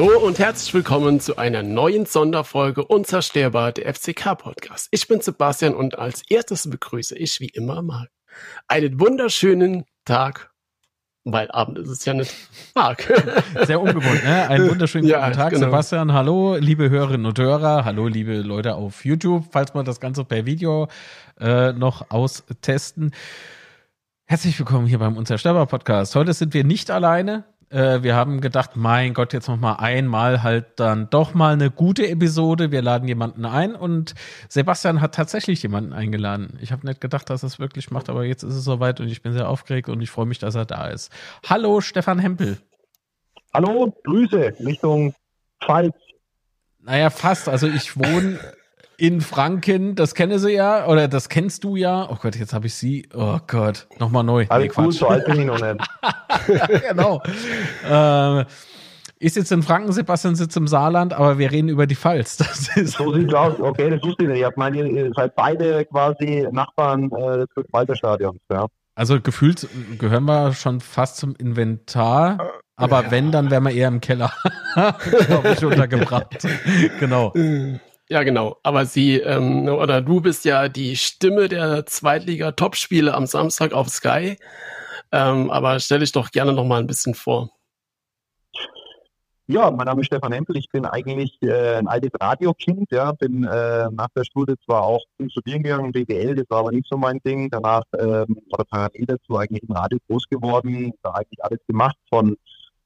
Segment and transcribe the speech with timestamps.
[0.00, 4.86] Hallo und herzlich willkommen zu einer neuen Sonderfolge Unzerstörbar, der FCK-Podcast.
[4.92, 8.08] Ich bin Sebastian und als erstes begrüße ich wie immer mal
[8.68, 10.52] einen wunderschönen Tag,
[11.24, 12.32] weil Abend ist es ja nicht
[12.76, 13.12] Tag.
[13.66, 14.48] Sehr ungewohnt, ne?
[14.48, 15.64] Einen wunderschönen guten ja, Tag, genau.
[15.66, 16.12] Sebastian.
[16.12, 17.84] Hallo, liebe Hörerinnen und Hörer.
[17.84, 20.86] Hallo, liebe Leute auf YouTube, falls wir das Ganze per Video
[21.40, 23.10] äh, noch austesten.
[24.26, 26.14] Herzlich willkommen hier beim Unzerstörbar Podcast.
[26.14, 27.46] Heute sind wir nicht alleine.
[27.70, 31.70] Äh, wir haben gedacht, mein Gott, jetzt noch mal einmal halt dann doch mal eine
[31.70, 32.70] gute Episode.
[32.70, 34.14] Wir laden jemanden ein und
[34.48, 36.58] Sebastian hat tatsächlich jemanden eingeladen.
[36.62, 39.08] Ich habe nicht gedacht, dass er es wirklich macht, aber jetzt ist es soweit und
[39.08, 41.12] ich bin sehr aufgeregt und ich freue mich, dass er da ist.
[41.46, 42.58] Hallo, Stefan Hempel.
[43.52, 45.14] Hallo, Grüße Richtung
[45.62, 45.94] Pfalz.
[46.80, 47.48] Naja, fast.
[47.48, 48.38] Also ich wohne
[48.98, 52.08] in Franken, das kenne sie ja, oder das kennst du ja.
[52.10, 53.08] Oh Gott, jetzt habe ich sie.
[53.14, 54.44] Oh Gott, nochmal neu.
[54.48, 55.76] Alles nee, cool, so alt bin ich noch nicht.
[56.88, 57.22] genau.
[57.88, 58.44] äh,
[59.20, 62.38] ist jetzt in Franken, Sebastian sitzt im Saarland, aber wir reden über die Pfalz.
[62.38, 63.60] Das ist so sieht's aus.
[63.60, 64.44] Okay, das wusste ich nicht.
[64.44, 68.66] Ich meine, ihr seid beide quasi Nachbarn äh, des Walterstadions, ja.
[68.96, 69.68] Also gefühlt
[69.98, 73.10] gehören wir schon fast zum Inventar, aber ja.
[73.12, 74.32] wenn, dann wären wir eher im Keller,
[74.74, 76.44] glaube ich, untergebracht.
[76.98, 77.32] genau.
[78.10, 78.56] Ja, genau.
[78.62, 84.38] Aber sie ähm, oder du bist ja die Stimme der Zweitliga-Topspiele am Samstag auf Sky.
[85.12, 87.50] Ähm, aber stell dich doch gerne noch mal ein bisschen vor.
[89.50, 90.58] Ja, mein Name ist Stefan Hempel.
[90.58, 92.90] Ich bin eigentlich äh, ein altes Radiokind.
[92.90, 96.72] Ja, bin äh, nach der Schule zwar auch zum Studieren gegangen, BWL, das war aber
[96.72, 97.48] nicht so mein Ding.
[97.50, 102.36] Danach ähm, oder parallel dazu eigentlich im Radio groß geworden, da eigentlich alles gemacht von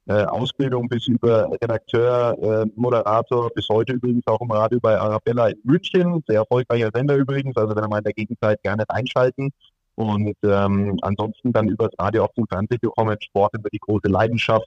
[0.06, 5.48] äh, Ausbildung bis über Redakteur, äh, Moderator, bis heute übrigens auch im Radio bei Arabella
[5.48, 6.22] in München.
[6.26, 9.50] Sehr erfolgreicher Sender übrigens, also wenn er mal in der Gegenzeit gerne einschalten.
[9.94, 14.08] Und ähm, ansonsten dann über das Radio auch zum Fernsehen gekommen, Sport über die große
[14.08, 14.66] Leidenschaft.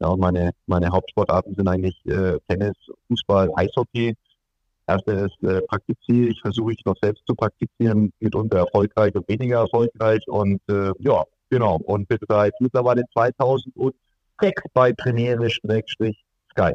[0.00, 2.76] Ja, und meine, meine Hauptsportarten sind eigentlich äh, Tennis,
[3.08, 4.14] Fußball, Eishockey.
[4.86, 10.20] Erstes äh, praktiziere ich, versuche ich noch selbst zu praktizieren, mitunter erfolgreich und weniger erfolgreich.
[10.28, 11.76] Und äh, ja, genau.
[11.84, 13.94] Und bin seit mittlerweile 2000 und
[14.40, 16.74] Text bei Premiere-Sky.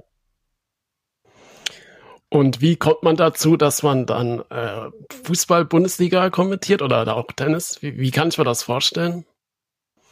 [2.30, 4.90] Und wie kommt man dazu, dass man dann äh,
[5.24, 7.82] Fußball-Bundesliga kommentiert oder auch Tennis?
[7.84, 9.24] Wie, wie, kann ich mir das vorstellen?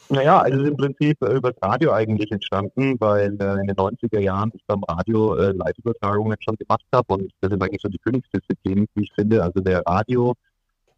[0.08, 4.20] Naja, also im Prinzip äh, über das Radio eigentlich entstanden, weil äh, in den 90er
[4.20, 7.98] Jahren ich beim Radio äh, Live-Übertragungen schon gemacht habe und das sind eigentlich so die
[7.98, 9.42] Königsdisziplinen, wie ich finde.
[9.42, 10.34] Also der Radio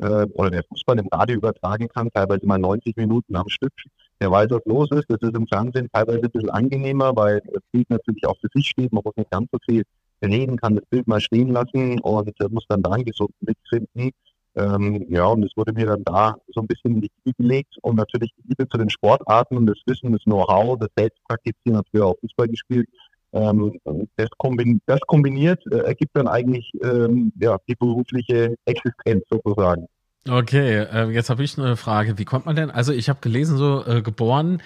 [0.00, 3.72] äh, oder der Fußball im Radio übertragen kann, teilweise mal 90 Minuten am Stück
[4.20, 5.06] der weiß, was los ist.
[5.08, 8.66] Das ist im Fernsehen teilweise ein bisschen angenehmer, weil das Bild natürlich auch für sich
[8.66, 8.92] steht.
[8.92, 9.84] Man muss nicht ganz so viel
[10.22, 14.10] reden, kann das Bild mal stehen lassen und muss dann da gesund mitfinden.
[14.56, 17.76] Ähm, ja, und es wurde mir dann da so ein bisschen in die Knie gelegt
[17.82, 21.86] und natürlich die Liebe zu den Sportarten und das Wissen, das Know-how, das Selbstpraktizieren, hat
[21.90, 22.88] früher auch Fußball gespielt.
[23.32, 23.80] Ähm,
[24.16, 29.86] das, kombin das, kombiniert äh, ergibt dann eigentlich ähm, ja, die berufliche Existenz sozusagen.
[30.28, 32.18] Okay, äh, jetzt habe ich eine Frage.
[32.18, 32.70] Wie kommt man denn?
[32.70, 34.62] Also ich habe gelesen, so äh, geboren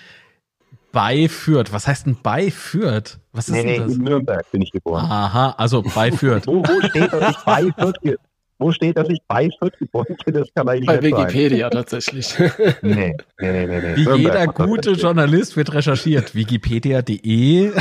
[0.92, 1.72] bei Fürth.
[1.72, 3.18] Was heißt denn bei Fürth?
[3.32, 3.96] Was ist nee, denn das?
[3.96, 5.04] in Nürnberg bin ich geboren.
[5.04, 6.46] Aha, also bei Fürth.
[6.46, 8.18] wo, wo, steht, dass ich bei Fürth
[8.60, 10.34] wo steht, dass ich bei Fürth geboren bin?
[10.34, 11.70] Das kann eigentlich Bei Wikipedia sein.
[11.70, 12.36] tatsächlich.
[12.82, 13.96] nee, nee, nee, nee, nee.
[13.96, 16.34] Wie Nürnberg jeder gute Journalist wird recherchiert.
[16.34, 17.72] Wikipedia.de.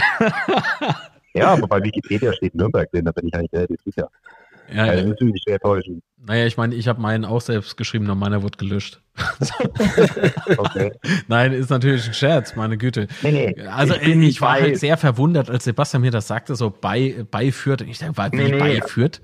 [1.33, 4.09] ja, aber bei Wikipedia steht Nürnberg drin, da bin ich eigentlich relativ sicher.
[4.69, 4.91] Ja, ja.
[4.91, 6.01] Also, natürlich sehr täuschen.
[6.25, 9.01] Naja, ich meine, ich habe meinen auch selbst geschrieben, und meiner wurde gelöscht.
[10.57, 10.91] okay.
[11.27, 13.07] Nein, ist natürlich ein Scherz, meine Güte.
[13.21, 13.67] Nee, nee.
[13.67, 17.51] Also ich, ich war halt sehr verwundert, als Sebastian mir das sagte, so bei, bei
[17.51, 17.81] Fürth.
[17.81, 19.21] Ich dachte, war, wie nee, bei Fürth?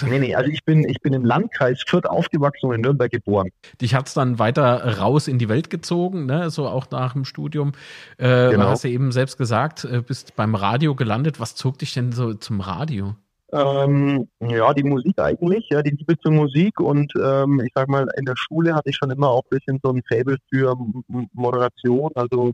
[0.00, 3.50] Nee, nee, also ich bin, ich bin im Landkreis Fürth aufgewachsen und in Nürnberg geboren.
[3.80, 6.48] Dich hat es dann weiter raus in die Welt gezogen, ne?
[6.50, 7.72] so auch nach dem Studium.
[8.16, 8.64] Äh, genau.
[8.64, 11.40] Du hast ja eben selbst gesagt, äh, bist beim Radio gelandet.
[11.40, 13.16] Was zog dich denn so zum Radio?
[13.52, 18.08] Ähm, ja, die Musik eigentlich, ja, die Liebe zur Musik und ähm, ich sag mal,
[18.16, 20.74] in der Schule hatte ich schon immer auch ein bisschen so ein Fable für
[21.34, 22.52] Moderation, also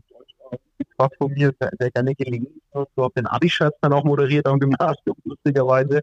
[0.97, 2.61] was von mir sehr, sehr gerne gelesen.
[2.73, 6.01] So habe den Abi-Schatz dann auch moderiert am Gymnasium, lustigerweise.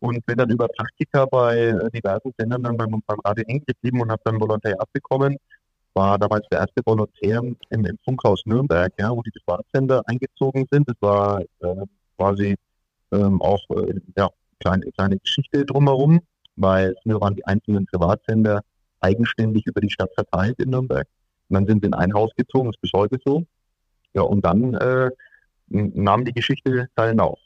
[0.00, 4.00] Und bin dann über Praktika bei äh, diversen Sendern dann beim, beim Radio hängen geblieben
[4.00, 5.36] und habe dann Volontariat bekommen.
[5.94, 10.88] War damals der erste Volontär im, im Funkhaus Nürnberg, ja, wo die Privatsender eingezogen sind.
[10.88, 11.84] Das war äh,
[12.16, 12.56] quasi
[13.12, 16.20] ähm, auch äh, ja, kleine, kleine Geschichte drumherum,
[16.56, 18.62] weil früher waren die einzelnen Privatsender
[19.00, 21.06] eigenständig über die Stadt verteilt in Nürnberg.
[21.48, 23.44] Und dann sind sie in ein Haus gezogen, ist bis heute so.
[24.14, 25.10] Ja, und dann äh,
[25.68, 27.38] nahm die Geschichte seinen Lauf.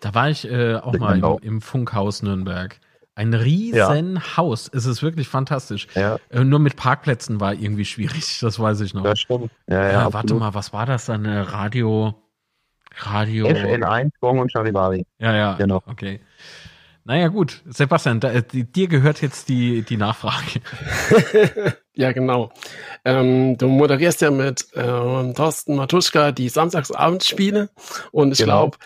[0.00, 2.78] Da war ich äh, auch ich mal im, im, Funkhaus Nürnberg.
[3.14, 4.36] Ein riesen ja.
[4.36, 4.70] Haus.
[4.72, 5.88] Es ist wirklich fantastisch.
[5.94, 6.18] Ja.
[6.30, 9.02] Äh, nur mit Parkplätzen war irgendwie schwierig, das weiß ich noch.
[9.02, 9.50] Das stimmt.
[9.66, 11.26] Ja, ja, äh, warte mal, was war das dann?
[11.26, 12.14] Radio
[12.98, 13.46] Radio.
[13.46, 15.06] FN1, Gong und Charivari.
[15.18, 15.54] Ja, ja.
[15.54, 15.82] Genau.
[15.86, 16.20] Okay.
[17.08, 17.62] Naja, gut.
[17.66, 20.60] Sebastian, da, dir gehört jetzt die, die Nachfrage.
[21.94, 22.52] ja, genau.
[23.04, 27.70] Ähm, du moderierst ja mit ähm, Thorsten Matuschka die Samstagsabendspiele
[28.12, 28.68] und ich genau.
[28.68, 28.78] glaube,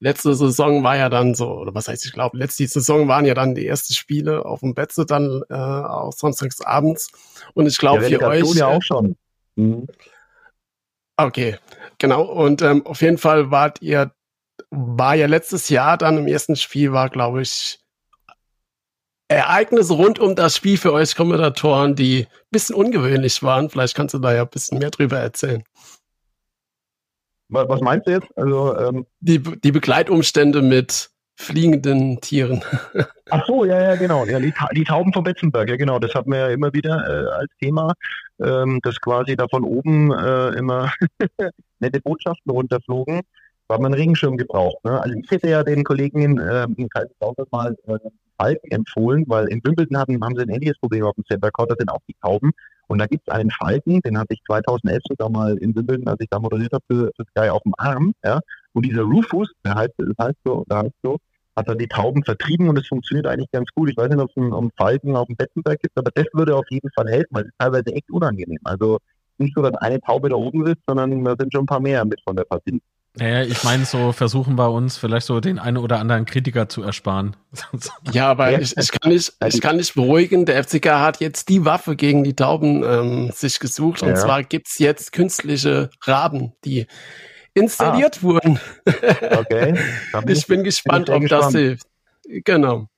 [0.00, 3.32] letzte Saison war ja dann so, oder was heißt ich glaube, letzte Saison waren ja
[3.32, 7.10] dann die ersten Spiele auf dem Betze dann äh, auch samstagsabends
[7.54, 8.54] und ich glaube für euch.
[8.54, 9.16] ja auch schon.
[9.56, 9.86] Mhm.
[11.26, 11.56] Okay,
[11.98, 12.22] genau.
[12.22, 14.12] Und ähm, auf jeden Fall wart ihr
[14.70, 17.78] war ja letztes Jahr dann im ersten Spiel war, glaube ich,
[19.28, 23.70] Ereignisse rund um das Spiel für euch Kommentatoren, die ein bisschen ungewöhnlich waren.
[23.70, 25.64] Vielleicht kannst du da ja ein bisschen mehr drüber erzählen.
[27.48, 28.28] Was meinst du jetzt?
[28.36, 32.62] Also, ähm die, die Begleitumstände mit fliegenden Tieren.
[33.30, 34.24] Ach so, ja, ja, genau.
[34.24, 35.98] Ja, die, die Tauben von Betzenberg, ja, genau.
[35.98, 37.94] Das hatten wir ja immer wieder äh, als Thema,
[38.40, 40.92] ähm, dass quasi da von oben äh, immer
[41.80, 43.22] nette Botschaften runterflogen
[43.72, 44.84] hat man einen Regenschirm gebraucht.
[44.84, 45.00] Ne?
[45.00, 47.98] Also ich hätte ja den Kollegen äh, in Kaiserslautern mal äh,
[48.38, 51.70] Falken empfohlen, weil in Wimbledon hatten, haben sie ein ähnliches Problem auf dem Center Court,
[51.70, 52.50] da sind auch die Tauben.
[52.88, 56.20] Und da gibt es einen Falken, den hatte ich 2011 sogar mal in Wimbledon, als
[56.20, 58.12] ich da moderiert habe für, für Sky auf dem Arm.
[58.24, 58.40] Ja?
[58.72, 61.18] Und dieser Rufus, der heißt, das heißt so, der heißt so,
[61.56, 63.90] hat er die Tauben vertrieben und es funktioniert eigentlich ganz gut.
[63.90, 66.56] Ich weiß nicht, ob es einen, einen Falken auf dem Bettenberg gibt, aber das würde
[66.56, 68.60] auf jeden Fall helfen, weil es ist teilweise echt unangenehm.
[68.64, 68.98] Also
[69.38, 72.04] nicht so, dass eine Taube da oben sitzt, sondern da sind schon ein paar mehr
[72.04, 72.80] mit von der Partie.
[73.14, 76.82] Naja, ich meine, so versuchen wir uns vielleicht so den einen oder anderen Kritiker zu
[76.82, 77.36] ersparen.
[78.12, 80.46] ja, aber ich, ich, kann nicht, ich kann nicht beruhigen.
[80.46, 84.00] Der FCK hat jetzt die Waffe gegen die Tauben ähm, sich gesucht.
[84.00, 84.08] Ja.
[84.08, 86.86] Und zwar gibt's jetzt künstliche Raben, die
[87.54, 88.22] installiert ah.
[88.22, 88.60] wurden.
[89.38, 89.78] okay.
[90.26, 91.44] ich bin gespannt, bin ob gespannt.
[91.44, 91.86] das hilft.
[92.44, 92.88] Genau.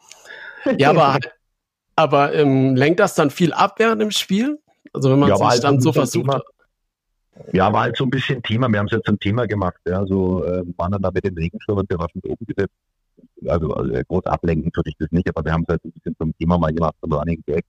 [0.79, 1.19] Ja, aber,
[1.97, 4.59] aber ähm, lenkt das dann viel ab während dem Spiel?
[4.93, 6.31] Also wenn man ja, sich halt dann so versucht.
[6.31, 6.43] Thema,
[7.53, 8.69] ja, war halt so ein bisschen Thema.
[8.69, 9.81] Wir haben es jetzt ein Thema gemacht.
[9.87, 12.75] Ja, so äh, waren dann da mit den Regenschirmen bewaffnet oben gesetzt.
[13.47, 16.17] Also, also groß ablenken würde ich das nicht, aber wir haben es halt ein bisschen
[16.17, 17.65] zum Thema mal gemacht, so Running Gag.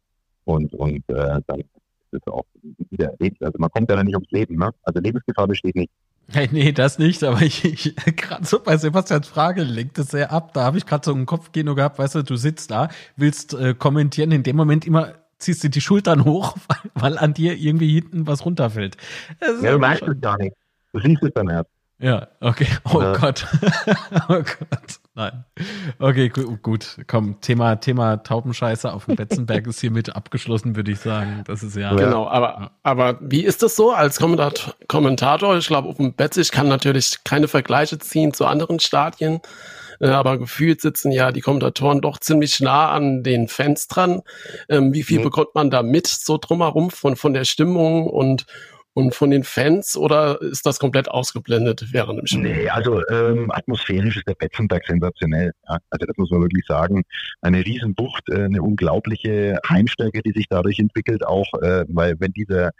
[0.45, 1.69] Und, und äh, dann ist
[2.11, 2.45] es auch
[2.91, 3.43] wieder erledigt.
[3.43, 4.71] Also man kommt ja dann nicht ums Leben, ne?
[4.83, 5.91] Also Lebensgefahr besteht nicht.
[6.31, 10.31] Hey, nee, das nicht, aber ich, ich gerade so bei Sebastians Frage lenkt es sehr
[10.31, 10.54] ab.
[10.54, 13.74] Da habe ich gerade so ein Kopfkino gehabt, weißt du, du sitzt da, willst äh,
[13.74, 17.94] kommentieren, in dem Moment immer ziehst du die Schultern hoch, weil, weil an dir irgendwie
[17.94, 18.98] hinten was runterfällt.
[19.42, 20.56] Ja, du merkst es gar nicht.
[20.94, 21.69] Du siehst es dann erst.
[22.00, 22.68] Ja, okay.
[22.92, 23.13] Oh ja.
[23.13, 23.45] Gott.
[24.30, 25.00] oh Gott.
[25.15, 25.45] Nein.
[25.97, 26.97] Okay, gut.
[27.07, 31.44] Komm, Thema, Thema Taubenscheiße auf dem Betzenberg ist hiermit abgeschlossen, würde ich sagen.
[31.47, 31.95] Das ist ja.
[31.95, 35.57] Genau, aber, aber wie ist das so als Kommentator?
[35.57, 39.39] Ich glaube, auf dem Betz, ich kann natürlich keine Vergleiche ziehen zu anderen Stadien.
[40.01, 44.21] Äh, aber gefühlt sitzen ja die Kommentatoren doch ziemlich nah an den Fans dran.
[44.68, 45.23] Ähm, wie viel mhm.
[45.23, 48.45] bekommt man da mit so drumherum von, von der Stimmung und,
[48.95, 52.44] und von den Fans oder ist das komplett ausgeblendet während dem Spiel?
[52.44, 55.51] Nee, also ähm, atmosphärisch ist der Betzenberg sensationell.
[55.68, 55.80] Ja?
[55.89, 57.03] Also das muss man wirklich sagen.
[57.42, 62.71] Eine Riesenbucht, äh, eine unglaubliche Heimstärke, die sich dadurch entwickelt, auch äh, weil wenn dieser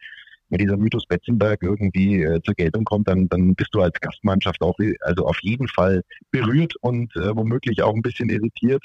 [0.48, 4.62] wenn dieser Mythos Betzenberg irgendwie äh, zur Geltung kommt, dann, dann bist du als Gastmannschaft
[4.62, 8.84] auch also auf jeden Fall berührt und äh, womöglich auch ein bisschen irritiert.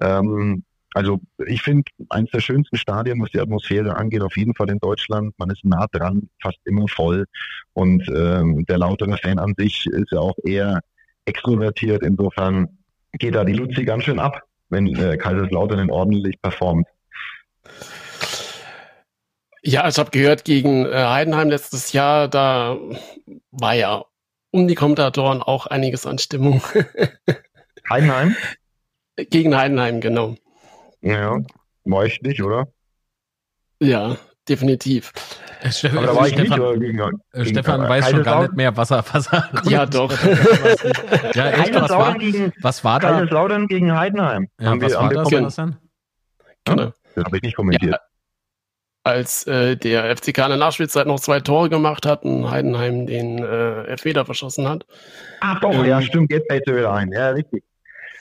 [0.00, 0.62] Ähm,
[0.98, 4.80] also ich finde eines der schönsten Stadien, was die Atmosphäre angeht, auf jeden Fall in
[4.80, 5.32] Deutschland.
[5.38, 7.26] Man ist nah dran, fast immer voll.
[7.72, 10.80] Und ähm, der lautere Fan an sich ist ja auch eher
[11.24, 12.02] extrovertiert.
[12.02, 12.78] Insofern
[13.12, 16.88] geht da die Luzi ganz schön ab, wenn äh, Kaiserslautern ordentlich performt.
[19.62, 22.76] Ja, ich habe gehört, gegen äh, Heidenheim letztes Jahr, da
[23.52, 24.04] war ja
[24.50, 26.60] um die Kommentatoren auch einiges an Stimmung.
[27.88, 28.34] Heidenheim?
[29.14, 30.34] Gegen Heidenheim, genau.
[31.00, 31.38] Ja,
[31.84, 32.68] war ich nicht, oder?
[33.80, 34.16] Ja,
[34.48, 35.12] definitiv.
[35.60, 38.42] Äh, Steff Aber da war ich Stefan, nicht, gegen, äh, gegen Stefan weiß schon gar
[38.42, 40.10] nicht mehr, was er, was er Ja, doch.
[41.34, 43.20] ja, echt, was war, gegen, was war da?
[43.20, 44.48] Laudern gegen Heidenheim.
[44.60, 45.76] Ja, haben was wir, war das, Sebastian?
[46.64, 46.92] Genau.
[47.14, 47.92] Das habe ich nicht kommentiert.
[47.92, 47.98] Ja,
[49.08, 53.38] als äh, der FCK in der Nachspielzeit noch zwei Tore gemacht hat und Heidenheim den
[53.38, 54.84] äh, Elfmeter verschossen hat.
[55.40, 57.10] Ach doch, ähm, ja, stimmt, jetzt fällt er wieder ein.
[57.12, 57.64] Ja, richtig.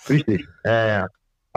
[0.10, 0.48] Richtig.
[0.64, 1.08] Ja, ja.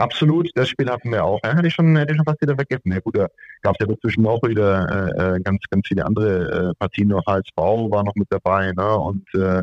[0.01, 1.39] Absolut, das Spiel hatten wir auch.
[1.43, 2.91] Ja, hätte ich schon, hätte ich schon fast wieder vergessen.
[2.91, 3.27] Ja gut, da
[3.61, 7.25] gab es ja dazwischen auch wieder äh, äh, ganz, ganz viele andere äh, Partien noch.
[7.25, 8.97] HSV war noch mit dabei, ne?
[8.97, 9.61] Und äh,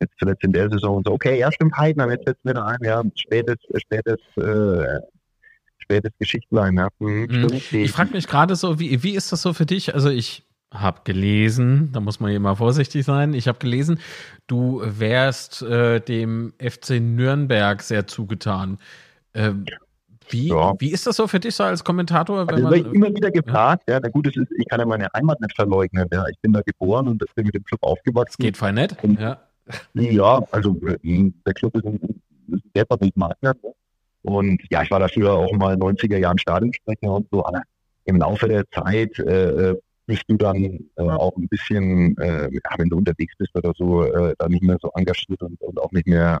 [0.00, 1.12] jetzt zuletzt in der Saison und so.
[1.12, 5.00] Okay, ja, stimmt, Heidenheim, jetzt setzt wieder ein, ja, spätes, spätes äh,
[5.78, 6.76] spätes Geschichtlein.
[6.76, 6.88] Ja.
[6.98, 7.60] Mhm, mhm.
[7.72, 9.94] Ich frage mich gerade so, wie, wie ist das so für dich?
[9.94, 14.00] Also ich habe gelesen, da muss man hier mal vorsichtig sein, ich habe gelesen,
[14.46, 18.78] du wärst äh, dem FC Nürnberg sehr zugetan.
[19.36, 19.52] Äh,
[20.28, 20.74] wie, ja.
[20.78, 22.48] wie ist das so für dich so als Kommentator?
[22.48, 25.08] Wenn also, man, immer wieder gefragt, ja, ja na gut, ist, ich kann ja meine
[25.14, 26.08] Heimat nicht verleugnen.
[26.12, 26.24] Ja.
[26.28, 28.36] Ich bin da geboren und bin mit dem Club aufgewachsen.
[28.38, 29.40] Das geht voll nett, und, ja.
[29.94, 32.00] Ja, also der Club ist ein,
[32.48, 33.54] ist ein derzeit Makler.
[34.22, 37.62] Und ja, ich war dafür auch mal in den 90er Jahren Stadionsprecher und so, aber
[38.04, 42.88] im Laufe der Zeit äh, äh bist du dann äh, auch ein bisschen, äh, wenn
[42.88, 46.06] du unterwegs bist oder so, äh, dann nicht mehr so engagiert und, und auch nicht
[46.06, 46.38] mehr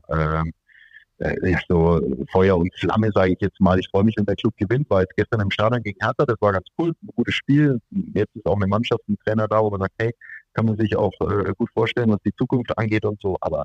[1.18, 3.78] äh, äh, so Feuer und Flamme, sage ich jetzt mal.
[3.78, 6.40] Ich freue mich, wenn der Club gewinnt, weil jetzt gestern im Stadion gegen Hertha, das
[6.40, 7.80] war ganz cool, ein gutes Spiel.
[8.14, 10.12] Jetzt ist auch eine Mannschaft, ein Trainer da, wo man sagt, hey,
[10.54, 13.36] kann man sich auch äh, gut vorstellen, was die Zukunft angeht und so.
[13.40, 13.64] Aber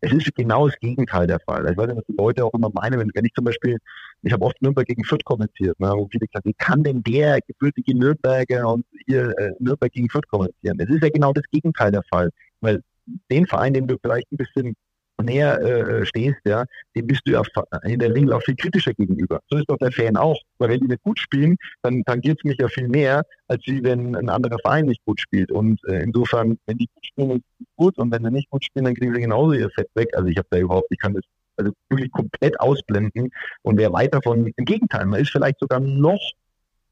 [0.00, 1.70] es ist genau das Gegenteil der Fall.
[1.70, 3.78] Ich weiß nicht, was die Leute auch immer meinen, wenn, wenn ich zum Beispiel,
[4.22, 7.40] ich habe oft Nürnberg gegen Fürth kommentiert, ne, wo viele gesagt wie kann denn der
[7.46, 10.78] gebürtige Nürnberger und hier äh, Nürnberg gegen Fürth kommentieren?
[10.80, 12.30] Es ist ja genau das Gegenteil der Fall,
[12.60, 12.82] weil
[13.30, 14.74] den Verein, den du vielleicht ein bisschen
[15.22, 17.42] näher äh, stehst, ja, dem bist du ja
[17.84, 19.40] in der Regel auch viel kritischer gegenüber.
[19.48, 20.38] So ist doch der Fan auch.
[20.58, 23.82] Weil wenn die nicht gut spielen, dann tangiert es mich ja viel mehr, als wie
[23.82, 25.50] wenn ein anderer Verein nicht gut spielt.
[25.50, 27.98] Und äh, insofern, wenn die gut spielen, ist es gut.
[27.98, 30.08] Und wenn sie nicht gut spielen, dann kriegen sie genauso ihr Fett weg.
[30.14, 31.24] Also ich habe da überhaupt, ich kann das
[31.60, 33.30] also wirklich komplett ausblenden
[33.62, 36.20] und wer weit davon, im Gegenteil, man ist vielleicht sogar noch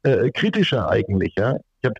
[0.03, 1.35] äh, kritischer eigentlich.
[1.37, 1.57] Ja?
[1.81, 1.95] Ich habe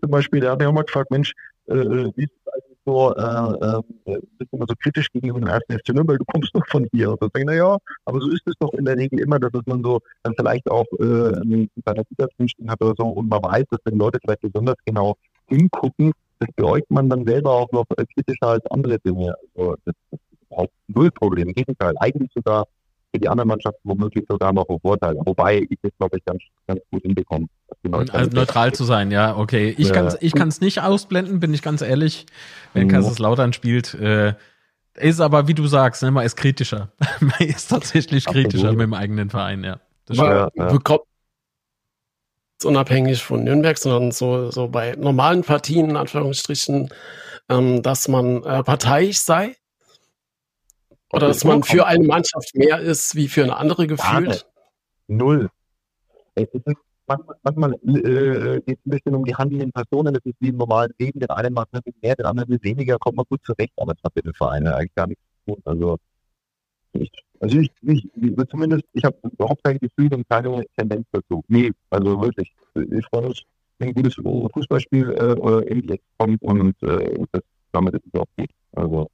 [0.00, 1.32] zum Beispiel, der hat ja auch mal gefragt, Mensch,
[1.68, 3.80] äh, äh wie ist es eigentlich so, äh,
[4.12, 4.20] äh,
[4.52, 7.10] immer so kritisch gegenüber dem ersten FC Nürnberg, du kommst doch von hier.
[7.10, 10.00] Und denke, naja, aber so ist es doch in der Regel immer, dass man so
[10.22, 13.98] dann vielleicht auch äh, bei der Zusatzstehen hat oder so und man weiß, dass wenn
[13.98, 18.98] Leute vielleicht besonders genau hingucken, das beäugt man dann selber auch noch kritischer als andere
[18.98, 19.34] Dinge.
[19.54, 21.48] Also das, das ist überhaupt null Problem.
[21.48, 22.66] Im Gegenteil, eigentlich sogar
[23.14, 25.14] für die anderen Mannschaften womöglich sogar noch ein Vorteil.
[25.24, 27.46] Wobei ich das, glaube ich, ganz, ganz gut hinbekomme.
[28.10, 29.74] Also neutral zu sein, ja, okay.
[29.78, 32.26] Ich kann es ich kann's nicht ausblenden, bin ich ganz ehrlich.
[32.72, 32.92] Wenn mhm.
[32.92, 34.34] Kaiserslautern spielt, äh,
[34.94, 36.92] ist aber, wie du sagst, ne, man ist kritischer.
[37.20, 38.50] man ist tatsächlich Absolut.
[38.50, 39.78] kritischer mit dem eigenen Verein, ja.
[40.06, 40.72] Das ja, ja.
[40.72, 41.02] bekommt
[42.64, 46.88] unabhängig von Nürnberg, sondern so, so bei normalen Partien, in Anführungsstrichen,
[47.48, 49.54] ähm, dass man äh, parteiisch sei
[51.14, 54.46] oder dass man für eine Mannschaft mehr ist, wie für eine andere gefühlt?
[55.06, 55.48] Null.
[56.34, 56.48] Es
[57.06, 60.14] manchmal, manchmal äh, geht es ein bisschen um die handelnden Personen.
[60.14, 61.20] Das ist wie im normalen Leben.
[61.20, 63.72] Den einen macht ein mehr, den anderen weniger, kommt man gut zurecht.
[63.76, 65.62] Aber das hat mit den Vereinen eigentlich gar nichts zu tun.
[65.64, 65.98] Also
[66.92, 71.44] ich, also ich, ich, ich zumindest, ich habe überhaupt kein Gefühl und keine Tendenz dazu.
[71.48, 72.52] Nee, also wirklich.
[72.74, 73.46] Ich freue mich,
[73.78, 77.42] wenn ein gutes Fußballspiel äh, in die kommt und äh, das,
[77.72, 78.50] damit ist es auch gut.
[78.72, 79.10] Also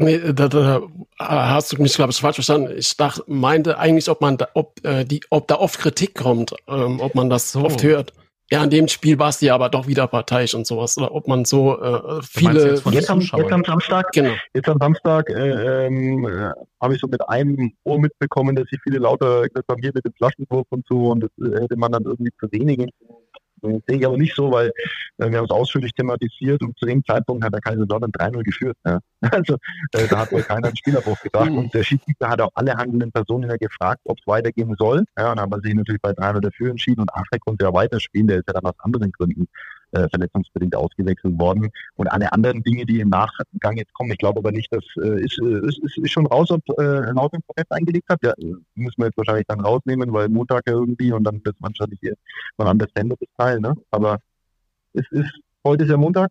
[0.00, 0.80] Nee, da, da
[1.18, 2.72] hast du mich, glaube ich, falsch verstanden.
[2.76, 6.54] Ich dachte, meinte eigentlich, ob man da, ob, äh, die, ob da oft Kritik kommt,
[6.68, 7.64] ähm, ob man das so.
[7.64, 8.12] oft hört.
[8.50, 10.96] Ja, in dem Spiel war es ja aber doch wieder parteiisch und sowas.
[10.96, 12.70] Oder ob man so äh, viele.
[12.70, 14.32] Jetzt, jetzt, am, jetzt, am, Samstag, genau.
[14.54, 18.78] jetzt am Samstag äh, ähm, äh, habe ich so mit einem Ohr mitbekommen, dass sich
[18.82, 19.46] viele lauter
[19.80, 22.78] hier mit dem Flaschenwurf und so und das äh, hätte man dann irgendwie zu wenig
[22.78, 22.88] das
[23.62, 24.72] sehe ich aber nicht so, weil
[25.18, 28.42] äh, wir haben es ausführlich thematisiert und zu dem Zeitpunkt hat der Kaiser Dortmund 3-0
[28.42, 28.76] geführt.
[28.84, 28.98] Ja.
[29.30, 29.54] Also
[29.92, 33.10] äh, da hat wohl keiner einen Spielabbruch gedacht und der Schiedsrichter hat auch alle handelnden
[33.10, 35.04] Personen ja gefragt, ob es weitergehen soll.
[35.18, 37.72] Ja, und dann haben wir sich natürlich bei 3-0 dafür entschieden und Afek konnte ja
[37.72, 39.48] weiterspielen, der ist ja dann aus anderen Gründen
[39.92, 41.70] äh, verletzungsbedingt ausgewechselt worden.
[41.96, 45.24] Und alle anderen Dinge, die im Nachgang jetzt kommen, ich glaube aber nicht, dass äh,
[45.24, 48.22] ist, äh, ist, ist, ist schon raus, ob äh, Lautern Protest eingelegt hat.
[48.22, 48.34] Ja,
[48.74, 51.98] müssen wir jetzt wahrscheinlich dann rausnehmen, weil Montag ja irgendwie und dann wird es wahrscheinlich
[52.00, 52.14] hier
[52.56, 53.74] mal anders sendet das Teil, ne?
[53.90, 54.18] Aber
[54.92, 55.30] es ist,
[55.64, 56.30] heute ist ja Montag.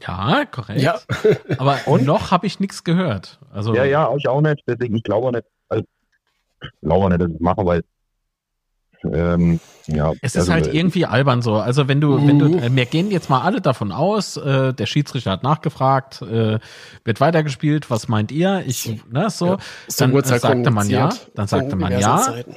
[0.00, 0.82] Ja, korrekt.
[0.82, 0.98] Ja.
[1.58, 2.04] aber und?
[2.04, 3.40] noch habe ich nichts gehört.
[3.50, 4.62] Also ja, ja, ich auch nicht.
[4.66, 5.84] Deswegen, ich glaube nicht, also,
[6.62, 7.82] ich glaube nicht, dass ich es mache, weil
[9.14, 11.54] ähm, ja, es ist also, halt äh, irgendwie albern so.
[11.54, 12.58] Also wenn du, wenn du, mhm.
[12.58, 16.58] äh, wir gehen jetzt mal alle davon aus, äh, der Schiedsrichter hat nachgefragt, äh,
[17.04, 18.64] wird weitergespielt, was meint ihr?
[18.66, 19.58] Ich, ne, so, ja,
[19.98, 22.18] dann äh, sagte man ja, dann sagte man ja.
[22.18, 22.56] Zeiten.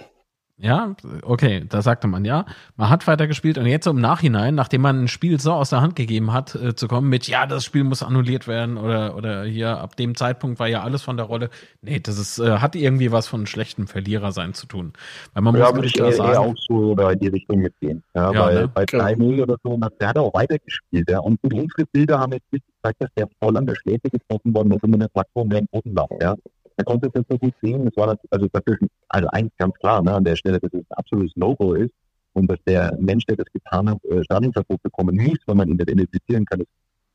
[0.62, 2.46] Ja, okay, da sagte man ja.
[2.76, 5.96] Man hat weitergespielt und jetzt im Nachhinein, nachdem man ein Spiel so aus der Hand
[5.96, 9.78] gegeben hat, äh, zu kommen mit, ja, das Spiel muss annulliert werden oder, oder hier
[9.78, 11.50] ab dem Zeitpunkt war ja alles von der Rolle.
[11.82, 14.92] Nee, das ist, äh, hat irgendwie was von schlechtem Verlierer sein zu tun.
[15.34, 17.60] Weil man ja, muss würde ich eher, sagen, eher auch so oder in die Richtung
[17.60, 18.04] mitgehen.
[18.14, 18.68] Ja, ja weil ne?
[18.68, 21.10] bei 3-0 oder so, der hat auch weitergespielt.
[21.10, 21.20] Ja.
[21.20, 24.84] Und unsere Bilder haben jetzt gezeigt, dass der voll an der Schläfe getroffen worden ist
[24.84, 26.10] und in der Plattform wäre im Boden lag.
[26.20, 26.36] Ja.
[26.80, 27.84] Er konnte es jetzt so gut sehen.
[27.84, 30.80] Das war das, also natürlich, also eigentlich ganz klar, ne, an der Stelle, dass es
[30.80, 31.94] ein absolutes No-Go ist
[32.32, 35.78] und dass der Mensch, der das getan hat, äh, Stadionverbot bekommen muss, wenn man ihn
[35.78, 36.70] identifizieren kann, ist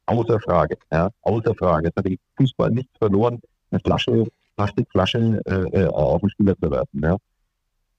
[0.05, 0.77] außer Frage.
[0.93, 1.89] Ja, außer Frage.
[1.89, 3.41] Es hat der Fußball nichts verloren,
[3.71, 7.01] eine Flasche, Plastikflasche äh, äh, auf den Spieler zu werfen.
[7.03, 7.17] Ja.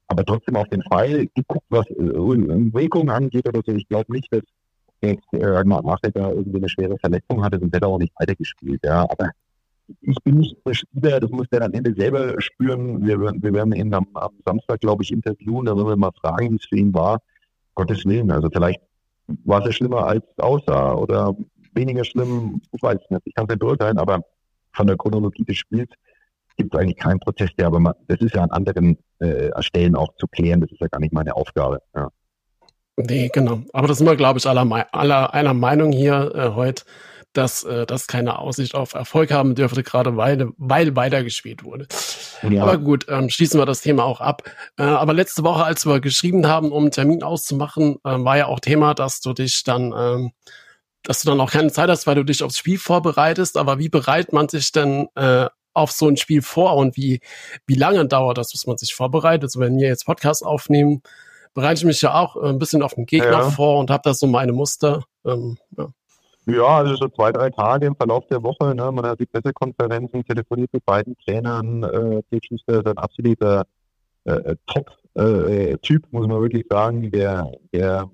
[0.08, 3.74] Aber trotzdem auf den Fall geguckt, was äh, Wirkung angeht oder so.
[3.74, 4.44] Ich glaube nicht, dass
[5.02, 8.82] jetzt äh, nachher da irgendwie eine schwere Verletzung hatte, sonst hätte er auch nicht weitergespielt.
[8.86, 9.02] Ja.
[9.10, 9.32] Aber
[10.02, 13.06] ich bin nicht der Spieler, das muss der am Ende selber spüren.
[13.06, 16.52] Wir, wir werden ihn am, am Samstag, glaube ich, interviewen, da werden wir mal fragen,
[16.52, 17.20] wie es für ihn war.
[17.76, 18.80] Gottes Willen, also vielleicht
[19.44, 21.36] war es ja schlimmer als es aussah oder
[21.74, 24.22] weniger schlimm, ich weiß nicht, ich kann es nicht beurteilen, aber
[24.74, 25.90] von der Chronologie des Spiels
[26.58, 29.96] gibt es eigentlich keinen Prozess, der aber man, das ist ja an anderen äh, Stellen
[29.96, 31.82] auch zu klären, das ist ja gar nicht meine Aufgabe.
[31.94, 32.10] Ja.
[32.98, 33.62] Nee, genau.
[33.74, 36.86] Aber das sind wir, glaube ich, aller, aller einer Meinung hier äh, heute,
[37.38, 41.88] dass äh, das keine Aussicht auf Erfolg haben dürfte, gerade weil, weil weitergespielt wurde.
[42.50, 42.64] Ja.
[42.64, 44.44] Aber gut, ähm, schließen wir das Thema auch ab.
[44.78, 48.48] Äh, aber letzte Woche, als wir geschrieben haben, um einen Termin auszumachen, äh, war ja
[48.48, 50.32] auch Thema, dass du dich dann, ähm,
[51.04, 53.58] dass du dann auch keine Zeit hast, weil du dich aufs Spiel vorbereitest.
[53.58, 57.20] Aber wie bereitet man sich denn äh, auf so ein Spiel vor und wie,
[57.68, 59.44] wie lange dauert das, bis man sich vorbereitet?
[59.44, 61.02] Also wenn wir jetzt Podcast aufnehmen,
[61.54, 63.50] bereite ich mich ja auch äh, ein bisschen auf den Gegner ja.
[63.52, 65.04] vor und habe da so meine Muster.
[65.26, 65.90] Ähm, ja.
[66.48, 68.76] Ja, also so zwei, drei Tage im Verlauf der Woche.
[68.76, 68.92] Ne?
[68.92, 71.84] Man hat die Pressekonferenzen, telefoniert mit beiden Trainern.
[71.84, 73.66] Äh, Schuster ist ein absoluter
[74.26, 77.10] äh, äh Top-Typ, äh, muss man wirklich sagen.
[77.10, 78.10] Der, der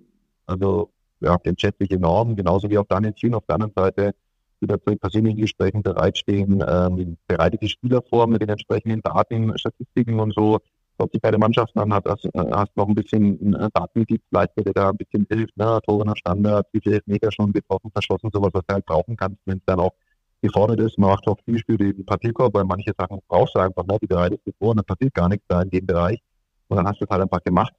[0.45, 4.15] also ja, den schätze ich enorm, genauso wie auch Daniel Thien auf der anderen Seite,
[4.61, 9.57] die da zu persönlichen Gesprächen bereitstehen, ähm, bereitet die Spieler vor mit den entsprechenden Daten,
[9.57, 10.59] Statistiken und so
[11.01, 14.73] schaut sich beide Mannschaften an, hat, hast, äh, hast noch ein bisschen äh, Datendienstleister, der
[14.73, 18.51] da ein bisschen hilft, ne, Tore nach Standard, wie viele Meter schon getroffen, verschossen, sowas,
[18.53, 19.93] was du halt brauchen kannst, wenn es dann auch
[20.41, 20.97] gefordert ist.
[20.97, 24.07] Man macht auch viel für den Papierkorb, weil manche Sachen brauchst du einfach, ne, die
[24.07, 26.19] bereitest du vor und dann passiert gar nichts da in dem Bereich
[26.67, 27.73] und dann hast du es halt einfach gemacht.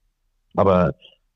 [0.57, 0.93] Aber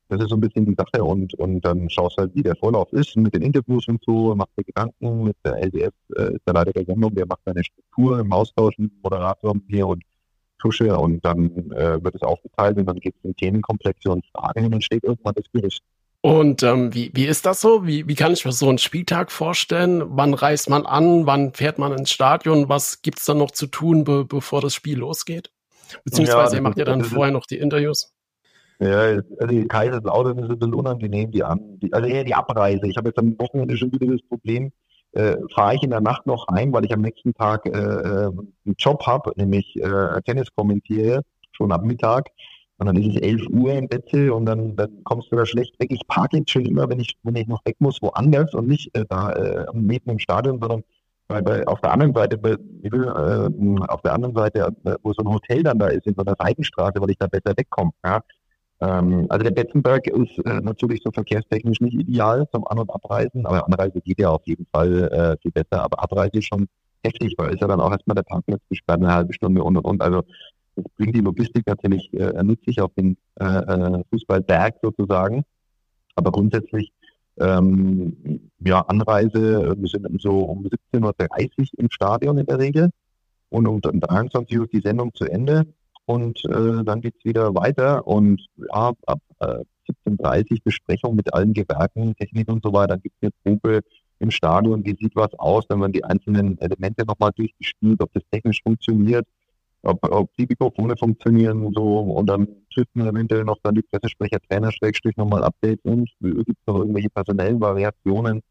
[0.08, 2.92] das ist so ein bisschen die Sache und, und dann schaust halt, wie der Vorlauf
[2.92, 6.54] ist mit den Interviews und so, macht dir Gedanken mit der LDF, äh, ist der
[6.54, 10.02] Leiter der Sendung, der macht seine Struktur im Austausch mit dem Moderator hier und
[10.58, 14.64] Tusche und dann äh, wird es aufgeteilt und dann gibt es einen Themenkomplex und Fragen
[14.64, 15.82] und dann steht irgendwann das Gericht.
[16.22, 17.86] Und ähm, wie, wie ist das so?
[17.86, 20.02] Wie, wie kann ich mir so einen Spieltag vorstellen?
[20.06, 21.26] Wann reist man an?
[21.26, 22.68] Wann fährt man ins Stadion?
[22.68, 25.52] Was gibt es dann noch zu tun, be bevor das Spiel losgeht?
[26.04, 28.12] Beziehungsweise ja, ihr macht ja dann vorher noch die Interviews.
[28.80, 32.86] Ja, also die Kaiserslautern ist ein bisschen unangenehm, die, an, die, also eher die Abreise.
[32.88, 34.72] Ich habe jetzt am Wochenende schon wieder das Problem,
[35.16, 38.26] äh, fahre ich in der Nacht noch ein, weil ich am nächsten Tag äh, äh
[38.26, 42.30] einen Job habe, nämlich äh, Tennis kommentiere, schon ab Mittag.
[42.78, 45.80] Und dann ist es 11 Uhr im Bett und dann, dann kommst du da schlecht
[45.80, 45.90] weg.
[45.90, 48.94] Ich parke jetzt schon immer, wenn ich, wenn ich noch weg muss, woanders und nicht
[48.94, 50.84] äh, da äh, mitten im Stadion, sondern
[51.26, 55.22] bei, bei, auf der anderen Seite, bei, äh, auf der anderen Seite, äh, wo so
[55.22, 57.92] ein Hotel dann da ist, in so einer Seitenstraße, weil ich da besser wegkomme.
[58.04, 58.20] Ja?
[58.80, 63.46] Ähm, also der Betzenberg ist äh, natürlich so verkehrstechnisch nicht ideal zum An- und Abreisen,
[63.46, 66.66] aber Anreise geht ja auf jeden Fall äh, viel besser, aber Abreise ist schon
[67.02, 69.84] heftig, weil ist ja dann auch erstmal der Parkplatz gesperrt, eine halbe Stunde und und
[69.84, 70.02] und.
[70.02, 70.22] Also
[70.74, 75.44] das bringt die Logistik natürlich äh, nützlich auf den äh, äh, Fußballberg sozusagen.
[76.14, 76.92] Aber grundsätzlich
[77.38, 82.90] ähm, ja, Anreise, wir sind so um 17.30 Uhr im Stadion in der Regel
[83.50, 85.66] und um 23 Uhr ist die Sendung zu Ende
[86.06, 88.06] und äh, dann geht's wieder weiter.
[88.06, 89.64] Und ja, ab äh,
[90.06, 92.94] 17.30 Besprechung mit allen Gewerken, Technik und so weiter.
[92.94, 93.80] Dann gibt's eine Probe
[94.18, 98.22] im Stadion, wie sieht was aus, dann werden die einzelnen Elemente nochmal durchgespielt, ob das
[98.30, 99.26] technisch funktioniert,
[99.82, 101.98] ob, ob die Mikrofone funktionieren und so.
[101.98, 106.48] Und dann trifft man eventuell noch dann die Pressesprecher, Trainer, Schrägstrich nochmal Updates und gibt
[106.48, 108.42] es noch irgendwelche personellen Variationen,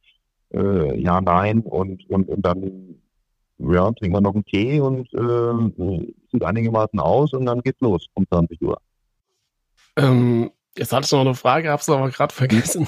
[0.53, 1.61] äh, ja, nein.
[1.61, 2.95] Und, und, und dann
[3.57, 8.07] ja, trinken wir noch einen Tee und äh, sieht einigermaßen aus und dann geht's los
[8.13, 8.77] um 20 Uhr.
[9.97, 12.87] Ähm, jetzt hatte ich noch eine Frage, hab's aber gerade vergessen.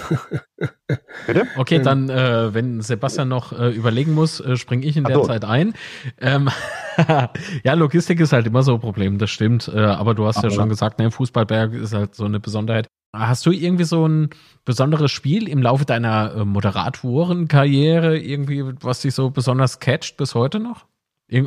[1.27, 1.47] Bitte?
[1.58, 5.23] Okay, dann, äh, wenn Sebastian noch äh, überlegen muss, äh, springe ich in der so.
[5.23, 5.73] Zeit ein.
[6.19, 6.49] Ähm,
[7.63, 9.71] ja, Logistik ist halt immer so ein Problem, das stimmt.
[9.73, 12.88] Äh, aber du hast Ach, ja schon gesagt, ne, Fußballberg ist halt so eine Besonderheit.
[13.13, 14.30] Hast du irgendwie so ein
[14.65, 20.60] besonderes Spiel im Laufe deiner äh, Moderatorenkarriere, irgendwie, was dich so besonders catcht bis heute
[20.60, 20.86] noch?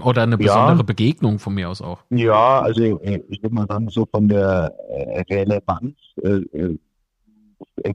[0.04, 0.82] Oder eine besondere ja.
[0.82, 2.02] Begegnung von mir aus auch?
[2.10, 6.76] Ja, also äh, ich würde mal sagen, so von der äh, Relevanz äh,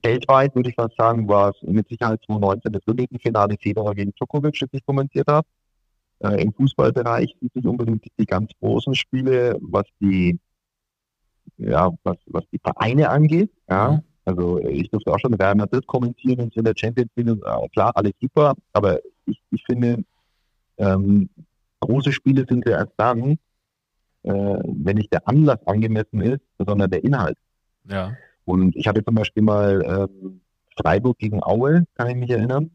[0.03, 4.59] weltweit würde ich mal sagen, war es mit Sicherheit 2019 das Finale Federer gegen Djokovic,
[4.59, 5.47] das ich kommentiert habe.
[6.19, 10.39] Äh, Im Fußballbereich sind nicht unbedingt die ganz großen Spiele, was die
[11.57, 13.51] ja, was, was die Vereine angeht.
[13.69, 13.91] Ja.
[13.91, 14.01] Mhm.
[14.25, 17.41] Also ich durfte auch schon Real Madrid kommentieren und in der Champions League.
[17.73, 20.03] Klar, alles super, aber ich, ich finde,
[20.77, 21.29] ähm,
[21.79, 23.37] große Spiele sind ja erst dann,
[24.23, 27.37] äh, wenn nicht der Anlass angemessen ist, sondern der Inhalt.
[27.87, 28.13] Ja.
[28.45, 30.41] Und ich hatte zum Beispiel mal ähm,
[30.77, 32.71] Freiburg gegen Aue, kann ich mich erinnern.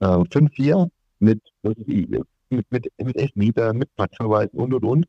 [0.00, 5.06] Äh, 5-4 mit, mit, mit, mit Elfmeter, mit Platzverweis und und und.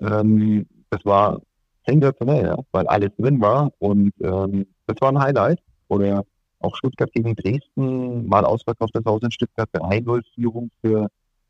[0.00, 1.40] Ähm, das war
[1.86, 5.60] sensationell, ja, weil alles drin war und ähm, das war ein Highlight.
[5.88, 6.24] Oder
[6.60, 11.08] auch Stuttgart gegen Dresden, mal ausverkauftes Haus in Stuttgart, 3-0-Führung für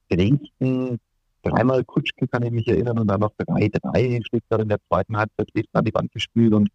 [0.08, 0.98] Dresden,
[1.42, 5.48] dreimal Kutschke kann ich mich erinnern und dann noch 3-3 Stuttgart in der zweiten Halbzeit
[5.54, 6.68] Dresden an die Wand gespielt und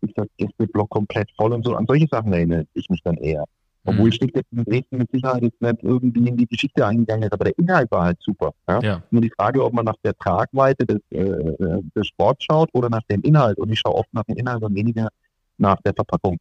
[0.00, 1.74] ist das Gästeblock komplett voll und so.
[1.74, 3.44] An solche Sachen erinnere ich mich dann eher.
[3.88, 4.12] Obwohl mhm.
[4.12, 7.44] Stick jetzt in Dresden mit Sicherheit jetzt nicht irgendwie in die Geschichte eingegangen ist, aber
[7.44, 8.52] der Inhalt war halt super.
[8.68, 8.80] Ja?
[8.80, 9.02] ja.
[9.10, 13.02] Nur die Frage, ob man nach der Tragweite des, äh, des Sports schaut oder nach
[13.10, 13.58] dem Inhalt.
[13.58, 15.08] Und ich schaue oft nach dem Inhalt und weniger
[15.56, 16.36] nach der Verpackung.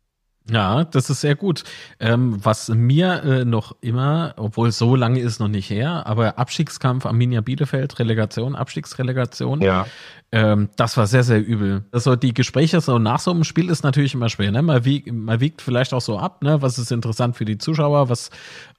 [0.50, 1.64] Ja, das ist sehr gut.
[2.00, 7.06] Ähm, was mir äh, noch immer, obwohl so lange ist noch nicht her, aber Abstiegskampf
[7.06, 9.88] Arminia Bielefeld, Relegation, Abstiegsrelegation, ja.
[10.32, 11.84] ähm, das war sehr, sehr übel.
[11.92, 14.52] Also die Gespräche so nach so einem Spiel ist natürlich immer schwer.
[14.52, 14.62] Ne?
[14.62, 16.62] Man, wiegt, man wiegt vielleicht auch so ab, ne?
[16.62, 18.30] was ist interessant für die Zuschauer, was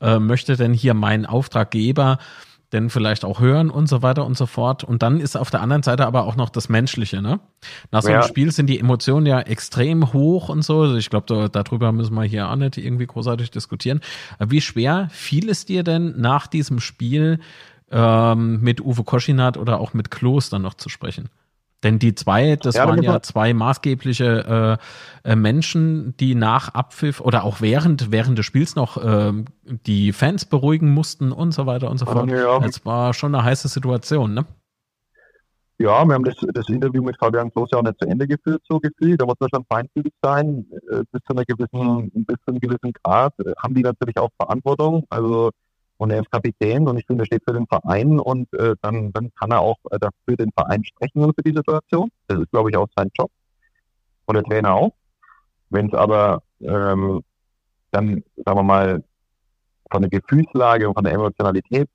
[0.01, 2.19] äh, möchte denn hier mein Auftraggeber
[2.73, 4.85] denn vielleicht auch hören und so weiter und so fort.
[4.85, 7.41] Und dann ist auf der anderen Seite aber auch noch das Menschliche, ne?
[7.91, 8.29] Nach so einem ja.
[8.29, 10.83] Spiel sind die Emotionen ja extrem hoch und so.
[10.83, 14.01] Also ich glaube, da, darüber müssen wir hier auch nicht irgendwie großartig diskutieren.
[14.39, 17.41] Wie schwer fiel es dir denn nach diesem Spiel
[17.91, 21.31] ähm, mit Uwe Koschinat oder auch mit Klos dann noch zu sprechen?
[21.85, 24.79] Denn die zwei, das ja, waren ja zwei maßgebliche
[25.25, 29.33] äh, äh, Menschen, die nach Abpfiff oder auch während, während des Spiels noch äh,
[29.87, 32.29] die Fans beruhigen mussten und so weiter und so fort.
[32.31, 32.59] Ja.
[32.65, 34.45] Es war schon eine heiße Situation, ne?
[35.81, 38.61] Ja, wir haben das, das Interview mit Fabian Klos ja auch nicht zu Ende geführt,
[38.69, 39.21] so gefühlt.
[39.21, 40.67] Da muss man schon feinfühlig sein.
[40.91, 44.31] Äh, bis zu, einer gewissen, bis zu einem gewissen Grad äh, haben die natürlich auch
[44.37, 45.05] Verantwortung.
[45.09, 45.51] Also
[45.99, 49.13] und er ist Kapitän und ich finde, er steht für den Verein und äh, dann,
[49.13, 52.11] dann kann er auch äh, für den Verein sprechen und für die Situation.
[52.29, 53.31] Das ist, glaube ich, auch sein Job.
[54.27, 54.93] Und der Trainer auch.
[55.71, 57.23] Wenn es aber ähm,
[57.91, 59.05] dann, sagen wir mal,
[59.91, 61.89] von der Gefühlslage und von der Emotionalität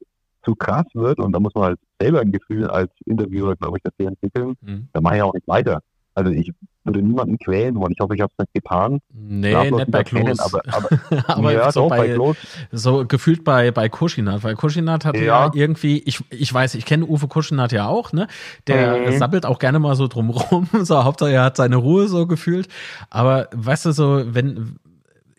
[0.44, 3.84] zu krass wird und da muss man halt selber ein Gefühl als Interviewer, glaube ich,
[3.84, 4.90] dafür entwickeln, mhm.
[4.92, 5.80] dann mache ich auch nicht weiter.
[6.16, 6.52] Also ich
[6.86, 7.94] würde niemanden quälen wollen.
[7.94, 9.00] Ich hoffe, ich habe es nicht getan.
[9.14, 10.40] Nee, nicht bei Klos.
[10.40, 10.90] aber, aber,
[11.30, 12.34] aber ja, so, doch, bei, bei
[12.72, 15.24] so gefühlt bei, bei Kuschinat, weil Kuschinat hat ja.
[15.24, 18.28] ja, irgendwie, ich, ich weiß, ich kenne Uwe Kuschinat ja auch, ne?
[18.68, 19.18] Der mhm.
[19.18, 22.68] sabbelt auch gerne mal so drumrum, so Hauptsache er hat seine Ruhe so gefühlt.
[23.10, 24.78] Aber weißt du, so, wenn,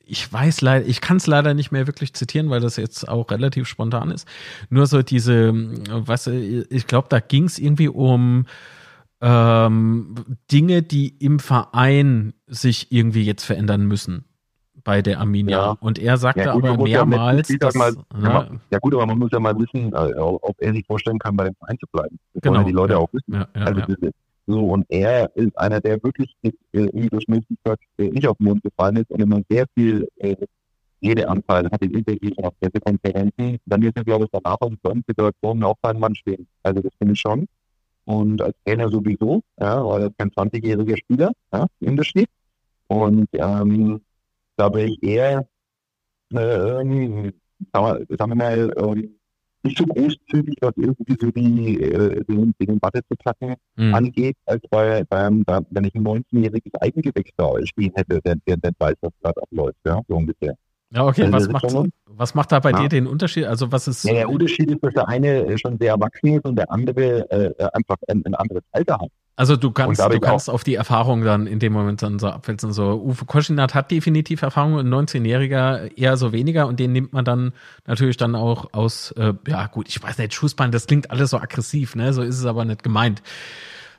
[0.07, 3.31] ich weiß leider, ich kann es leider nicht mehr wirklich zitieren, weil das jetzt auch
[3.31, 4.27] relativ spontan ist.
[4.71, 8.47] Nur so diese, weißt du, ich glaube, da ging es irgendwie um
[9.25, 10.15] ähm,
[10.53, 14.27] Dinge, die im Verein sich irgendwie jetzt verändern müssen
[14.85, 15.59] bei der Arminia.
[15.59, 15.77] Ja.
[15.81, 19.19] Und er sagte ja, gut, aber mehrmals, ja, dass, mal, ja, ja, gut, aber man
[19.19, 22.19] muss ja mal wissen, äh, ob er sich vorstellen kann, bei dem Verein zu bleiben.
[22.35, 22.63] Das genau.
[22.65, 23.47] die Leute auch wissen.
[23.55, 23.81] also,
[24.47, 28.49] So, und er ist einer, der wirklich äh, wie du Schmilzigkeit äh, nicht auf den
[28.49, 30.37] Mund gefallen ist und immer sehr viel äh,
[31.03, 33.59] Redeanteil hat in Interviews und auf Pressekonferenzen.
[33.65, 36.47] Dann wird er, glaube ich, danach in solchen Situationen auch sein Mann stehen.
[36.63, 37.47] Also das finde ich schon
[38.05, 42.29] und als Trainer sowieso, ja, war jetzt kein 20-jähriger Spieler, ja, Unterschied.
[42.87, 44.01] Und ähm,
[44.57, 45.49] da bin ich eher,
[46.31, 47.33] äh, sagen,
[47.73, 49.09] wir, mal, äh,
[49.65, 53.95] nicht so großzügig, was irgendwie so die, äh, den, den Batte zu packen mhm.
[53.95, 58.57] angeht, als bei, beim, bei, wenn ich ein 19-jähriges Eigengewächs da spielen hätte, der, der,
[58.59, 60.55] der weiß, was gerade abläuft, ja, so ungefähr.
[60.91, 61.65] Ja, okay, was macht,
[62.07, 62.83] was macht da bei ja.
[62.83, 63.47] dir den Unterschied?
[63.47, 64.05] Also was ist.
[64.05, 67.69] Ja, der Unterschied ist, dass der eine schon sehr erwachsen ist und der andere äh,
[67.73, 69.09] einfach ein, ein, anderes Alter hat.
[69.37, 72.73] Also du kannst, du kannst auf die Erfahrung dann in dem Moment dann so abwälzen.
[72.73, 77.25] So, Uwe Koschinat hat definitiv Erfahrung, ein 19-Jähriger eher so weniger und den nimmt man
[77.25, 77.53] dann
[77.85, 81.39] natürlich dann auch aus, äh, ja gut, ich weiß nicht, Schussbein, das klingt alles so
[81.39, 82.13] aggressiv, ne?
[82.13, 83.23] So ist es aber nicht gemeint.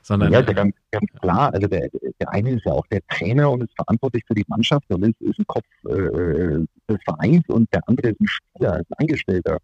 [0.06, 1.52] Sondern, ja, ganz, ganz klar.
[1.52, 1.88] Also der,
[2.20, 5.20] der eine ist ja auch der Trainer und ist verantwortlich für die Mannschaft und ist,
[5.20, 9.58] ist ein Kopf äh, des Vereins und der andere ist ein Spieler, ist ein Angestellter.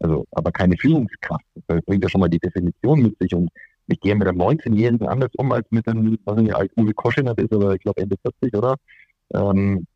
[0.00, 1.44] Also, aber keine Führungskraft.
[1.68, 3.50] Das bringt ja schon mal die Definition mit sich und
[3.86, 7.38] ich gehe mit einem 19-Jährigen anders um als mit einem, was nicht, als Uwe Koschinat
[7.38, 8.74] ist, aber ich glaube Ende 40, oder?
[9.32, 9.86] Ähm,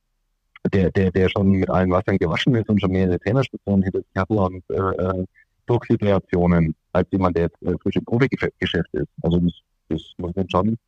[0.72, 4.16] der, der, der schon mit allen Wassern gewaschen ist und schon mehrere Trainerstationen hinter sich
[4.16, 5.24] hat und äh, äh
[5.66, 8.54] Drucksituationen als jemand, der jetzt äh, frisch im Profigeschäft
[8.92, 9.08] ist.
[9.22, 9.52] Also das
[9.88, 10.78] das muss man schon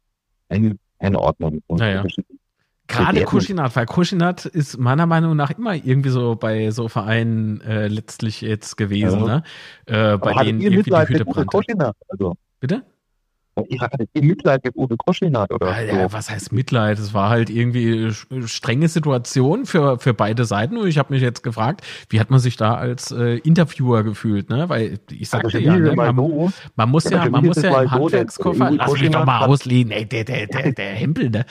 [0.49, 1.63] ein, einordnen.
[1.67, 2.05] Und naja.
[2.87, 7.87] Gerade Kuschinat, weil Kuschinat ist meiner Meinung nach immer irgendwie so bei so Vereinen äh,
[7.87, 9.27] letztlich jetzt gewesen, ja.
[9.27, 9.43] ne?
[10.15, 11.93] Äh, bei denen irgendwie die Hütte brannte.
[12.09, 12.35] Also.
[12.59, 12.83] Bitte?
[13.69, 16.13] Ich hatte viel Mitleid mit Uwe Koschinat oder ja, so.
[16.13, 16.99] was heißt Mitleid?
[16.99, 18.11] Es war halt irgendwie
[18.47, 22.41] strenge Situation für, für beide Seiten und ich habe mich jetzt gefragt, wie hat man
[22.41, 24.69] sich da als äh, Interviewer gefühlt, ne?
[24.69, 27.91] Weil ich sagte also ja, ne, man, so, man, muss ja, man muss ja im
[27.91, 31.45] Handwerkskoffer, lass mich doch mal auslehnen, ey, der, der, der, der Hempel, ne?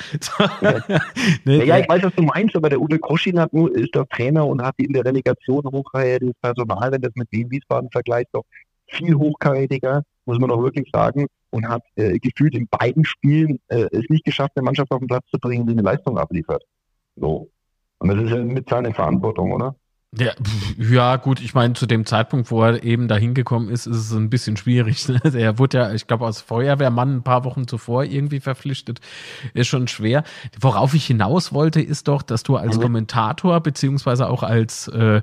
[1.45, 4.61] ne ja, ich weiß, was du meinst, aber der Uwe Koschinat ist doch Trainer und
[4.61, 8.45] hat in der Relegation hochkarätiges Personal, wenn das mit Wien Wiesbaden vergleicht, doch
[8.87, 13.87] viel hochkarätiger, muss man doch wirklich sagen und hat äh, gefühlt in beiden Spielen äh,
[13.91, 16.63] es nicht geschafft, eine Mannschaft auf den Platz zu bringen, die eine Leistung abliefert.
[17.15, 17.49] So.
[17.99, 19.75] Und das ist ja mit seiner Verantwortung, oder?
[20.17, 20.31] Ja,
[20.77, 24.11] ja, gut, ich meine, zu dem Zeitpunkt, wo er eben da hingekommen ist, ist es
[24.11, 25.07] ein bisschen schwierig.
[25.09, 25.21] Ne?
[25.33, 28.99] Er wurde ja, ich glaube, als Feuerwehrmann ein paar Wochen zuvor irgendwie verpflichtet.
[29.53, 30.23] Ist schon schwer.
[30.59, 32.81] Worauf ich hinaus wollte, ist doch, dass du als mhm.
[32.81, 35.21] Kommentator beziehungsweise auch als äh,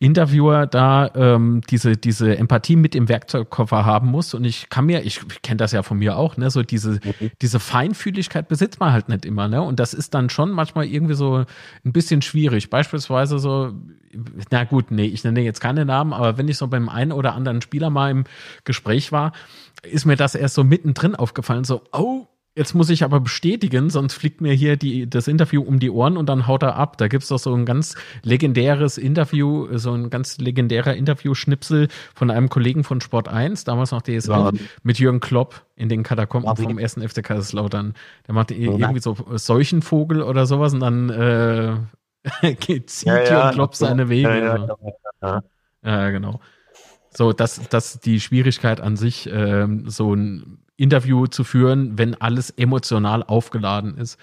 [0.00, 4.34] Interviewer da ähm, diese, diese Empathie mit im Werkzeugkoffer haben musst.
[4.34, 7.30] Und ich kann mir, ich kenne das ja von mir auch, ne, so diese, mhm.
[7.40, 9.62] diese Feinfühligkeit besitzt man halt nicht immer, ne?
[9.62, 11.44] Und das ist dann schon manchmal irgendwie so
[11.84, 12.68] ein bisschen schwierig.
[12.68, 13.72] Beispielsweise so,
[14.50, 17.34] na gut, nee, ich nenne jetzt keine Namen, aber wenn ich so beim einen oder
[17.34, 18.24] anderen Spieler mal im
[18.64, 19.32] Gespräch war,
[19.82, 24.14] ist mir das erst so mittendrin aufgefallen, so, oh, jetzt muss ich aber bestätigen, sonst
[24.14, 26.98] fliegt mir hier die, das Interview um die Ohren und dann haut er ab.
[26.98, 32.48] Da gibt's doch so ein ganz legendäres Interview, so ein ganz legendärer Interview-Schnipsel von einem
[32.48, 34.50] Kollegen von Sport 1, damals noch DSF, ja.
[34.82, 37.94] mit Jürgen Klopp in den Katakomben vom ersten FC Kaiserslautern.
[38.26, 38.72] Der machte ja.
[38.72, 41.76] irgendwie so Seuchenvogel oder sowas und dann äh,
[42.86, 44.28] zieht ja, ja, und klopft seine Wege.
[44.28, 44.78] Ja,
[45.22, 45.42] ja,
[45.82, 46.10] ja.
[46.10, 46.40] genau.
[47.12, 52.50] So, das, das die Schwierigkeit an sich, ähm, so ein Interview zu führen, wenn alles
[52.50, 54.18] emotional aufgeladen ist.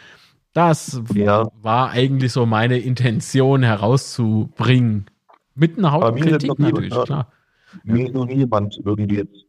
[0.53, 5.05] Das war eigentlich so meine Intention herauszubringen.
[5.53, 7.31] Mit einer Hautkritik natürlich, nie, klar.
[7.83, 9.45] Mir ist noch nie jemand irgendwie jetzt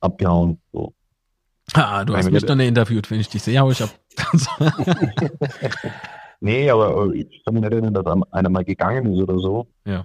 [0.00, 0.60] abgehauen.
[0.72, 0.94] So.
[1.72, 3.90] Ah, du hast mich nicht interviewt, wenn ich dich sehe, hau ich ab.
[6.42, 9.68] Nee, aber äh, ich kann mich nicht erinnern, dass einer mal gegangen ist oder so.
[9.84, 10.04] Ja.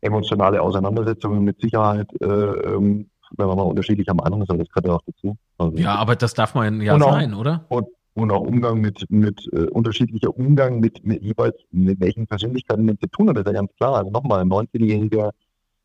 [0.00, 4.86] Emotionale Auseinandersetzungen mit Sicherheit, äh, ähm, wenn man mal unterschiedlicher Meinung ist, aber das gehört
[4.86, 5.36] ja auch dazu.
[5.58, 7.64] Also ja, aber das darf man ja sein, oder?
[7.70, 12.84] Und, und auch Umgang mit, mit äh, unterschiedlicher Umgang mit, mit jeweils, mit welchen Persönlichkeiten
[12.84, 13.96] man zu tun hat, das ist ja ganz klar.
[13.96, 15.30] Also nochmal, ein 19-jähriger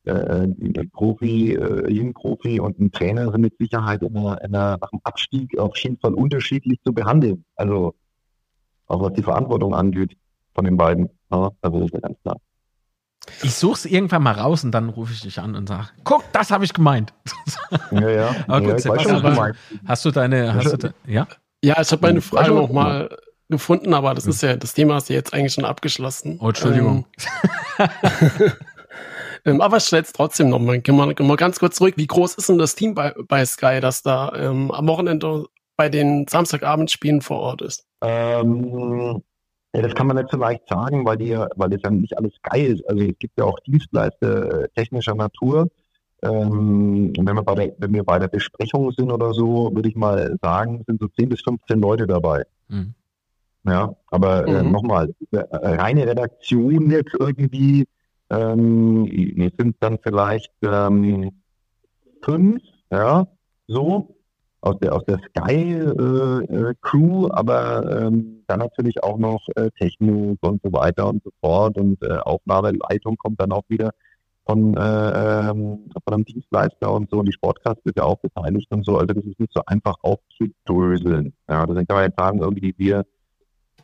[0.05, 0.47] äh,
[0.93, 4.99] Profi, äh, Jugendprofi und ein Trainer sind mit Sicherheit in einer, in einer, nach dem
[5.03, 7.43] Abstieg auf jeden Fall unterschiedlich zu behandeln.
[7.55, 7.95] Also
[8.89, 10.17] auch was die Verantwortung angeht
[10.53, 11.09] von den beiden.
[11.31, 12.37] Ja, also ist ja ganz klar.
[13.43, 16.23] Ich suche es irgendwann mal raus und dann rufe ich dich an und sage, guck,
[16.31, 17.13] das habe ich gemeint.
[17.91, 18.35] Ja, ja.
[18.47, 21.27] Aber gut, ja, Sebastian, hast du deine, hast du de, ja?
[21.63, 23.15] Ja, ich habe meine Frage nochmal
[23.47, 26.39] gefunden, aber das ist ja, das Thema ist ja jetzt eigentlich schon abgeschlossen.
[26.39, 27.05] Oh, Entschuldigung.
[27.77, 27.89] Ähm,
[29.45, 31.95] ähm, aber ich stelle es trotzdem nochmal, gehen wir mal ganz kurz zurück.
[31.97, 35.89] Wie groß ist denn das Team bei, bei Sky, das da ähm, am Wochenende bei
[35.89, 37.88] den Samstagabendspielen vor Ort ist?
[38.01, 39.21] Ähm,
[39.73, 42.33] ja, das kann man nicht so leicht sagen, weil, die, weil das ja nicht alles
[42.41, 42.89] geil ist.
[42.89, 45.69] Also es gibt ja auch Dienstleister äh, technischer Natur.
[46.21, 49.95] Ähm, wenn, wir bei der, wenn wir bei der Besprechung sind oder so, würde ich
[49.95, 52.43] mal sagen, sind so 10 bis 15 Leute dabei.
[52.67, 52.93] Mhm.
[53.63, 54.71] Ja, aber äh, mhm.
[54.71, 57.85] nochmal, äh, reine Redaktion jetzt irgendwie
[58.29, 59.05] ähm,
[59.57, 61.31] sind dann vielleicht ähm,
[62.21, 63.27] fünf, ja,
[63.67, 64.15] so
[64.61, 69.69] aus der aus der Sky äh, äh, Crew, aber ähm, dann natürlich auch noch äh,
[69.79, 73.91] Technik und so weiter und so fort und äh, Aufnahmeleitung kommt dann auch wieder
[74.45, 74.79] von, äh,
[75.49, 78.97] ähm, von einem Dienstleister und so und die Sportcast ist ja auch beteiligt und so,
[78.97, 81.33] also das ist nicht so einfach aufzudröseln.
[81.47, 83.05] Ja, deswegen kann man jetzt sagen, irgendwie wir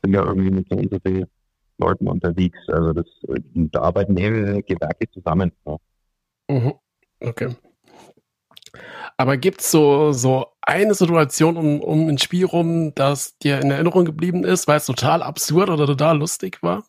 [0.04, 1.00] sind ja irgendwie mit so und so
[1.78, 3.06] Leuten unterwegs, also das
[3.54, 5.52] da arbeiten mehrere Gewerke zusammen.
[5.66, 5.78] Ja.
[6.50, 6.74] Mhm.
[7.22, 7.56] Okay.
[9.18, 13.72] Aber gibt es so, so eine Situation um, um ein Spiel rum, das dir in
[13.72, 16.84] Erinnerung geblieben ist, weil es total absurd oder total lustig war?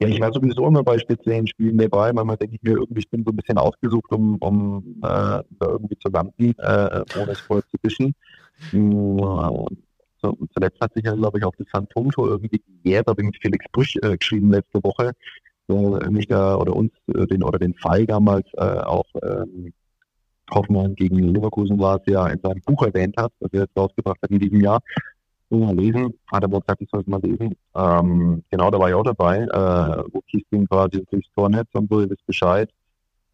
[0.00, 2.12] Ja, ich war sowieso immer bei speziellen Spielen dabei.
[2.12, 5.44] Manchmal denke ich mir irgendwie, ich bin so ein bisschen ausgesucht, um, um äh, da
[5.60, 8.14] irgendwie zu landen, äh, ohne es vorher zu wischen.
[8.70, 13.06] So, zuletzt hat sich ja, glaube ich, auch das Phantomtor irgendwie gejährt.
[13.06, 15.12] Da habe ich mit Felix Brüch äh, geschrieben letzte Woche.
[15.68, 19.72] So, mich da oder uns äh, den oder den Fall damals äh, auch ähm,
[20.54, 24.18] Hoffmann gegen Leverkusen war es ja in seinem Buch erwähnt hat, das er jetzt rausgebracht
[24.22, 24.80] hat in diesem Jahr.
[25.50, 27.54] So mal lesen, hat er wohl gesagt, ich soll es mal lesen.
[27.74, 32.00] Ähm, genau, da war ich auch dabei, äh, wo Kiesling quasi durchs Tornetz und so,
[32.00, 32.70] ihr wisst Bescheid.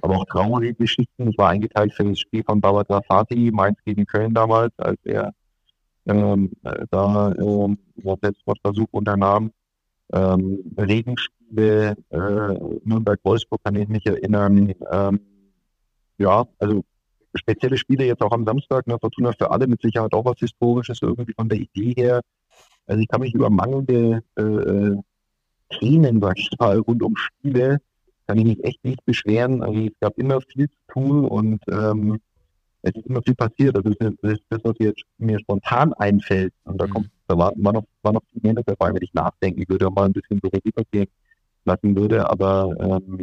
[0.00, 1.28] Aber auch traurige Geschichten.
[1.28, 5.32] Ich war eingeteilt für das Spiel von Baba Grafati, Mainz gegen Köln damals, als er
[6.06, 6.52] ähm,
[6.90, 7.78] da ähm,
[8.22, 9.52] Selbstmordversuch unternahm.
[10.12, 12.18] Ähm, Regenspiele, äh,
[12.84, 14.72] Nürnberg-Wolfsburg kann ich mich erinnern.
[14.90, 15.20] Ähm,
[16.16, 16.84] ja, also
[17.34, 21.00] spezielle Spiele jetzt auch am Samstag, ne, Fortuna für alle mit Sicherheit auch was Historisches
[21.02, 22.20] irgendwie von der Idee her.
[22.86, 24.96] Also ich kann mich über mangelnde äh, äh,
[25.78, 27.78] Themen, sag ich mal, rund um Spiele,
[28.26, 29.62] kann ich mich echt nicht beschweren.
[29.62, 32.18] Also es gab immer viel zu tun und ähm,
[32.82, 33.76] es ist immer viel passiert.
[33.76, 36.52] Also das ist das, was jetzt mir spontan einfällt.
[36.64, 36.90] Und da mhm.
[36.90, 39.94] kommt, da war, war, noch, war noch viel mehr dabei, wenn ich nachdenken würde und
[39.94, 41.08] mal ein bisschen so Revue passieren
[41.64, 42.28] lassen würde.
[42.28, 43.22] Aber ähm,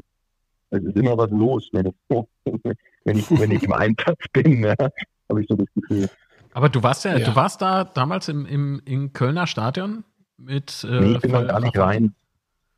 [0.70, 1.96] es ist immer was los, wenn ich,
[3.06, 4.76] wenn ich, wenn ich im Einsatz bin, ja,
[5.30, 6.10] habe ich so das Gefühl.
[6.54, 7.26] Aber du warst ja, ja.
[7.26, 10.06] du warst da damals im, im, im Kölner Stadion
[10.38, 10.86] mit.
[10.90, 12.16] Äh, nee, ich bin da gar nicht rein.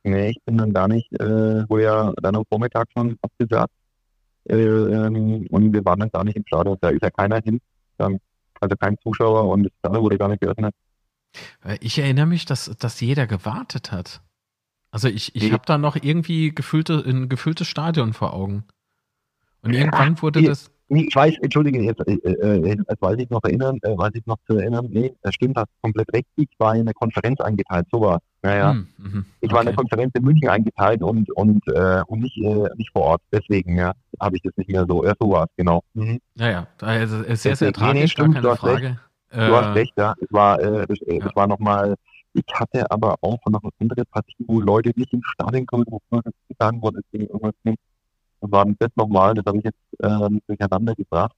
[0.04, 3.74] Nee, ich bin dann gar nicht, äh, wurde ja dann am Vormittag schon abgesagt.
[4.46, 6.78] Äh, ähm, und wir waren dann gar nicht im Stadion.
[6.82, 7.60] Da ist ja keiner hin.
[7.98, 8.20] Dann,
[8.60, 10.74] also kein Zuschauer und das Stadion wurde gar nicht geöffnet.
[11.64, 14.22] Äh, ich erinnere mich, dass, dass jeder gewartet hat.
[14.92, 18.64] Also ich, ich habe da noch irgendwie gefüllte, ein gefülltes Stadion vor Augen.
[19.62, 20.72] Und irgendwann wurde das.
[20.90, 24.56] Ich weiß, entschuldige, jetzt, äh, äh, weiß ich noch erinnern, äh, weiß ich noch zu
[24.56, 26.28] erinnern, nee, das stimmt, hast komplett recht.
[26.38, 28.72] Ich war in eine Konferenz eingeteilt, so war naja.
[28.72, 32.38] Hm, mhm, ich war in der Konferenz in München eingeteilt und und äh, und nicht
[32.38, 33.22] äh, nicht vor Ort.
[33.34, 35.04] Deswegen ja, habe ich das nicht mehr so.
[35.04, 35.84] Ja, so war es, genau.
[35.94, 36.20] Mhm.
[36.36, 39.00] Ja, ja, also sehr, sehr tragisch, nee, nee, stimmt, gar keine Frage.
[39.30, 40.16] Du hast recht, ja.
[40.22, 41.26] Es war, äh, das, äh, ja.
[41.26, 41.96] das war nochmal,
[42.38, 46.00] ich hatte aber auch noch eine andere Partie, wo Leute nicht im Stadion kommen, wo
[46.60, 47.80] sagen worden ist, irgendwas nicht.
[48.42, 51.36] Das war das nochmal, das habe ich jetzt äh, durcheinander gebracht.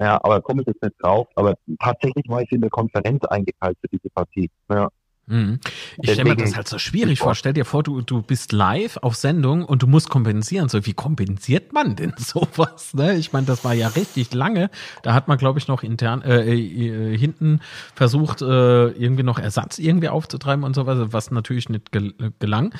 [0.00, 1.28] Ja, aber komme ich jetzt nicht drauf.
[1.36, 4.50] Aber tatsächlich war ich in der Konferenz eingeteilt für diese Partie.
[4.68, 4.88] Ja.
[5.26, 5.58] Mhm.
[6.02, 7.34] Ich stelle mir das halt so schwierig vor.
[7.34, 10.68] Stell dir vor, du, du bist live auf Sendung und du musst kompensieren.
[10.68, 12.92] So, wie kompensiert man denn sowas?
[12.94, 13.16] Ne?
[13.16, 14.70] Ich meine, das war ja richtig lange.
[15.02, 17.60] Da hat man, glaube ich, noch intern äh, äh, hinten
[17.94, 22.74] versucht, äh, irgendwie noch Ersatz irgendwie aufzutreiben und so was, was natürlich nicht gel gelang.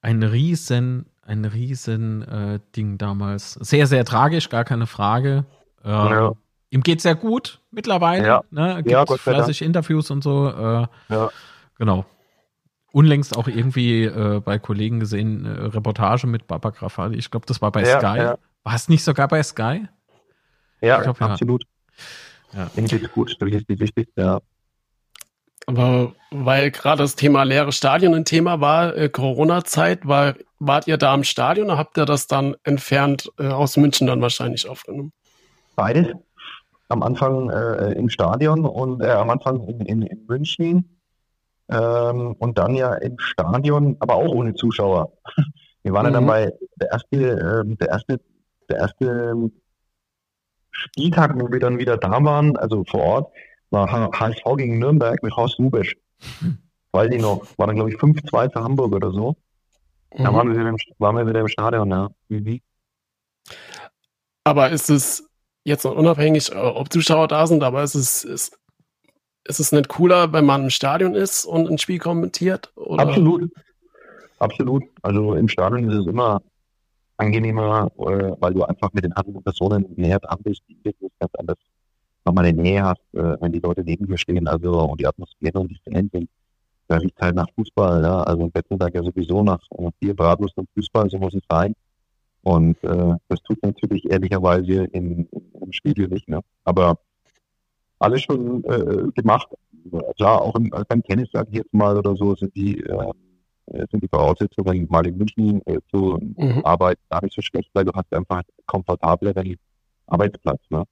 [0.00, 3.54] Ein riesen, ein riesen äh, Ding damals.
[3.54, 5.44] Sehr, sehr tragisch, gar keine Frage.
[5.84, 6.32] ja.
[6.70, 8.26] Ihm geht sehr gut mittlerweile.
[8.26, 8.78] Ja, ne?
[8.78, 10.48] Gibt ja, fleißig Interviews und so.
[10.48, 11.30] Äh, ja.
[11.84, 12.06] Genau.
[12.92, 17.18] Unlängst auch irgendwie äh, bei Kollegen gesehen, äh, Reportage mit Baba Grafali.
[17.18, 18.18] Ich glaube, das war bei ja, Sky.
[18.18, 18.38] Ja.
[18.62, 19.86] War es nicht sogar bei Sky?
[20.80, 21.66] Ja, glaub, absolut.
[22.54, 22.68] Ja.
[22.68, 24.40] Ich denke, gut, das ist wichtig, ja.
[25.66, 30.96] Aber weil gerade das Thema leere Stadion ein Thema war, äh, Corona-Zeit, war, wart ihr
[30.96, 35.12] da am Stadion oder habt ihr das dann entfernt äh, aus München dann wahrscheinlich aufgenommen?
[35.76, 36.14] Beides.
[36.88, 40.93] Am Anfang äh, im Stadion und äh, am Anfang in, in, in München
[41.68, 45.12] ähm, und dann ja im Stadion, aber auch ohne Zuschauer.
[45.82, 46.12] Wir waren mhm.
[46.12, 46.28] ja dann mhm.
[46.28, 48.20] bei der erste, äh, der erste,
[48.68, 49.50] der erste
[50.70, 53.32] Spieltag, wo wir dann wieder da waren, also vor Ort,
[53.70, 55.96] war HSV gegen Nürnberg mit Horst Rubisch.
[56.40, 56.58] Mhm.
[56.92, 59.36] Weiß ich noch, war dann glaube ich 5-2 für Hamburg oder so.
[60.14, 60.24] Mhm.
[60.24, 62.08] Da waren wir, wieder im, waren wir wieder im Stadion, ja.
[62.28, 62.60] Mhm.
[64.44, 65.28] Aber ist es
[65.64, 68.58] jetzt noch unabhängig, äh, ob Zuschauer da sind, aber ist es, ist,
[69.44, 72.72] ist es nicht cooler, wenn man im Stadion ist und ein Spiel kommentiert?
[72.76, 73.02] Oder?
[73.02, 73.50] Absolut.
[74.38, 74.84] Absolut.
[75.02, 76.42] Also im Stadion ist es immer
[77.16, 81.56] angenehmer, äh, weil du einfach mit den anderen Personen näher dran bist, die ganz anders
[82.24, 85.60] nochmal eine Nähe hast, äh, wenn die Leute neben dir stehen, also und die Atmosphäre
[85.60, 86.28] und die Fans sind.
[86.88, 88.22] Da riecht halt nach Fußball, ja.
[88.22, 89.60] Also im Bettenberg ja sowieso nach
[89.98, 91.74] viel Bratwurst und Fußball, so muss es sein.
[92.42, 95.26] Und äh, das tut natürlich ehrlicherweise im,
[95.60, 96.40] im Studio nicht, ne?
[96.64, 96.98] Aber
[98.04, 99.48] alles schon äh, gemacht.
[100.16, 103.12] Klar, auch im, beim Tennis, sage ich jetzt mal, oder so, sind die, äh,
[103.90, 106.60] sind die Voraussetzungen, mal in München äh, zu mhm.
[106.64, 109.56] arbeiten, gar nicht so schlecht, weil du hast einfach komfortableren
[110.06, 110.60] Arbeitsplatz.
[110.70, 110.84] Ne?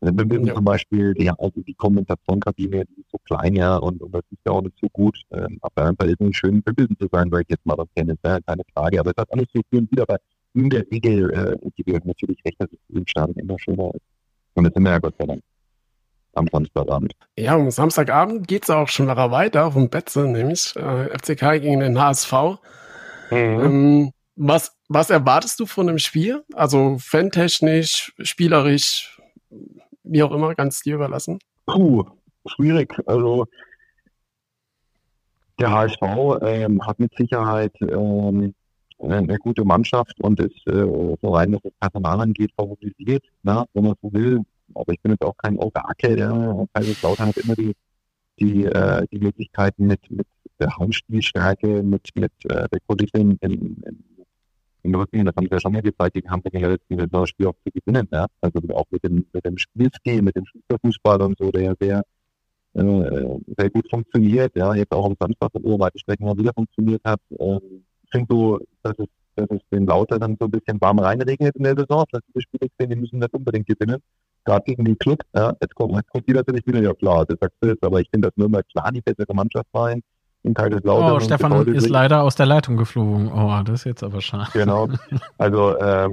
[0.00, 0.54] Also wir ja.
[0.54, 4.40] zum Beispiel, die, also die Kommentationskabine, die ist so klein, ja, und, und das ist
[4.46, 5.20] ja auch nicht so gut.
[5.30, 8.16] Ähm, aber einfach ist es schön, verbilden zu sein, weil ich jetzt mal das Tennis,
[8.24, 8.98] ja, keine Frage.
[8.98, 10.16] Aber es hat alles so schön wieder, aber
[10.54, 14.02] in der Regel, äh, die wir natürlich recht, dass es im Stadion immer schöner ist.
[14.54, 15.42] Und das sind wir ja Gott sei Dank
[16.34, 17.14] am Samstagabend.
[17.36, 21.60] Ja, am Samstagabend geht es auch schon nachher weiter auf dem Betze, nämlich äh, FCK
[21.60, 22.32] gegen den HSV.
[23.30, 23.36] Mhm.
[23.36, 26.44] Ähm, was, was erwartest du von dem Spiel?
[26.54, 29.20] Also fantechnisch, spielerisch,
[30.02, 31.38] wie auch immer, ganz dir überlassen?
[31.66, 32.04] Puh,
[32.46, 32.94] schwierig.
[33.06, 33.46] Also
[35.58, 36.02] der HSV
[36.42, 38.54] ähm, hat mit Sicherheit ähm,
[38.98, 40.84] eine gute Mannschaft und ist äh,
[41.20, 44.40] so rein, was das Personal angeht, favorisiert, na, wenn man so will
[44.74, 46.18] aber ich bin jetzt auch kein Orakel.
[46.18, 46.66] Ja.
[46.72, 47.74] Kaiserslautern hat immer die,
[48.38, 50.26] die, äh, die Möglichkeiten mit, mit
[50.58, 53.82] der Heimspielstärke, mit, mit äh, der Kulisse in, in,
[54.82, 57.46] in, Rücken, das haben sie ja schon mal gezeigt, die haben ja letzten das Spiel
[57.46, 58.08] auch zu gewinnen.
[58.12, 58.26] Ja.
[58.40, 60.44] Also auch mit dem, mit dem Spielstil, mit dem
[60.82, 62.02] Fußball und so, der sehr,
[62.74, 64.56] äh, sehr gut funktioniert.
[64.56, 64.74] Ja.
[64.74, 67.20] Jetzt auch am Samstag in weite Strecken mal wieder funktioniert hat.
[67.38, 70.98] Ähm, ich finde so, dass es dass es den Lauter dann so ein bisschen warm
[70.98, 72.04] reinregnet in der Saison.
[72.10, 74.02] Dass diese Spiele die müssen nicht unbedingt gewinnen
[74.50, 75.20] gerade gegen den Club.
[75.34, 78.00] Ja, jetzt kommt, jetzt kommt die natürlich wieder, ja klar, das sagst du jetzt, aber
[78.00, 80.02] ich finde, dass Nürnberg klar die bessere Mannschaft sein.
[80.42, 81.12] In Kaiserslautern.
[81.12, 81.90] Oh, Stefan ist sich.
[81.90, 83.30] leider aus der Leitung geflogen.
[83.30, 84.48] Oh, das ist jetzt aber schade.
[84.54, 84.88] Genau.
[85.36, 86.08] Also, äh,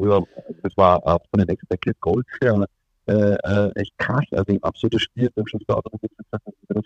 [0.64, 2.68] das war von den Expected Goals her
[3.08, 4.26] äh, äh, echt krass.
[4.32, 5.32] Also ein absolutes Spiel.
[5.34, 5.46] Das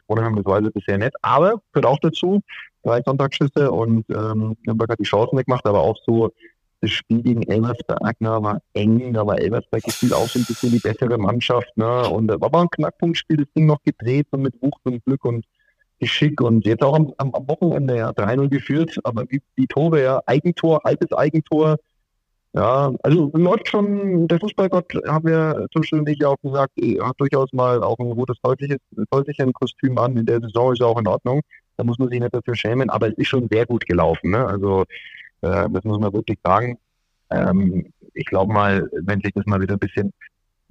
[0.08, 1.14] gewonnen das weiß ich bisher nicht.
[1.24, 2.42] Aber gehört auch dazu.
[2.84, 6.32] Drei Sonntagsschüsse und ähm, Nürnberg hat die Chancen weggemacht, aber auch so
[6.82, 10.72] das Spiel gegen Elversberg ne, war eng, da war Elversberg gefühlt auch so ein bisschen
[10.72, 11.72] die bessere Mannschaft.
[11.78, 15.04] Ne, und da war aber ein Knackpunktspiel, das Ding noch gedreht und mit Wucht und
[15.06, 15.46] Glück und
[16.00, 20.84] Geschick und jetzt auch am, am, Wochenende ja 3-0 geführt, aber die, Tore, ja, Eigentor,
[20.84, 21.78] altes Eigentor,
[22.54, 27.84] ja, also läuft schon, der Fußballgott, haben wir Beispiel nicht auch gesagt, hat durchaus mal
[27.84, 28.38] auch ein rotes
[29.54, 31.42] Kostüm an, in der Saison ist ja auch in Ordnung,
[31.78, 34.46] da muss man sich nicht dafür schämen, aber es ist schon sehr gut gelaufen, ne?
[34.46, 34.86] also
[35.42, 36.78] äh, das muss man wirklich sagen.
[37.30, 40.12] Ähm, ich glaube mal, wenn sich das mal wieder ein bisschen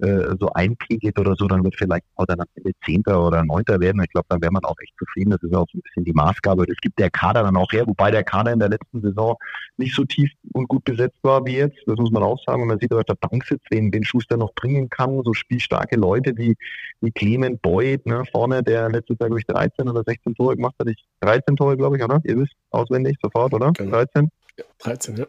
[0.01, 3.79] äh, so einpegelt oder so, dann wird vielleicht auch dann am Ende Zehnter oder Neunter
[3.79, 4.01] werden.
[4.01, 5.29] Ich glaube, dann wäre man auch echt zufrieden.
[5.29, 6.65] Das ist auch so ein bisschen die Maßgabe.
[6.65, 9.37] Das gibt der Kader dann auch her, wobei der Kader in der letzten Saison
[9.77, 11.77] nicht so tief und gut besetzt war wie jetzt.
[11.85, 12.63] Das muss man auch sagen.
[12.63, 15.21] Und man sieht auch auf der Bank sitzt, den, den Schuster noch bringen kann.
[15.23, 16.55] So spielstarke Leute wie,
[17.01, 20.75] wie Clement Boyd, ne, vorne, der letztes Jahr, glaube ich, 13 oder 16 Tore gemacht
[20.79, 20.89] hat.
[20.89, 22.19] Ich, 13 Tore, glaube ich, oder?
[22.23, 23.71] Ihr wisst auswendig sofort, oder?
[23.73, 23.91] Genau.
[23.91, 24.31] 13?
[24.57, 25.25] Ja, 13, ja.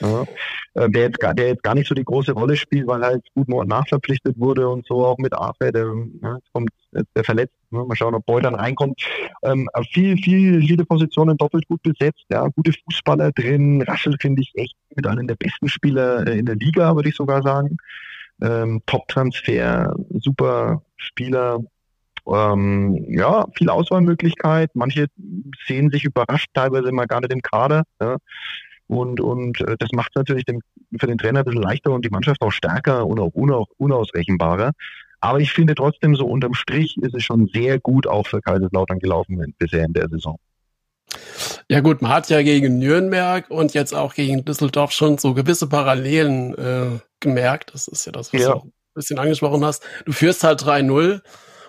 [0.00, 0.24] Ja,
[0.74, 3.22] äh, der, jetzt gar, der jetzt gar nicht so die große Rolle spielt, weil halt
[3.34, 7.54] gut nachverpflichtet wurde und so auch mit Afe, der, ja, jetzt kommt der verletzt.
[7.70, 7.84] Ne?
[7.84, 9.00] Mal schauen, ob Boy dann reinkommt.
[9.42, 13.82] Ähm, viel, viel, viele Positionen doppelt gut besetzt, ja, gute Fußballer drin.
[13.82, 17.16] Raschel finde ich echt mit einem der besten Spieler äh, in der Liga, würde ich
[17.16, 17.76] sogar sagen.
[18.42, 21.60] Ähm, Top-Transfer, super Spieler,
[22.26, 24.70] ähm, ja, viel Auswahlmöglichkeit.
[24.74, 25.06] Manche
[25.66, 27.84] sehen sich überrascht, teilweise mal gar nicht im Kader.
[28.00, 28.16] Ja.
[28.86, 30.60] Und, und äh, das macht es natürlich dem,
[30.98, 33.32] für den Trainer ein bisschen leichter und die Mannschaft auch stärker und auch
[33.78, 34.72] unausrechenbarer.
[35.20, 38.98] Aber ich finde trotzdem, so unterm Strich ist es schon sehr gut auch für Kaiserslautern
[38.98, 40.38] gelaufen bisher in der Saison.
[41.68, 45.68] Ja gut, man hat ja gegen Nürnberg und jetzt auch gegen Düsseldorf schon so gewisse
[45.68, 47.74] Parallelen äh, gemerkt.
[47.74, 48.48] Das ist ja das, was ja.
[48.48, 49.84] du auch ein bisschen angesprochen hast.
[50.04, 51.20] Du führst halt 3-0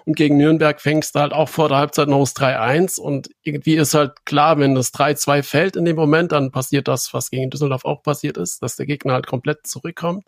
[0.05, 2.99] und gegen Nürnberg fängst du halt auch vor der Halbzeit noch das 3-1.
[2.99, 7.13] Und irgendwie ist halt klar, wenn das 3-2 fällt in dem Moment, dann passiert das,
[7.13, 10.25] was gegen Düsseldorf auch passiert ist, dass der Gegner halt komplett zurückkommt.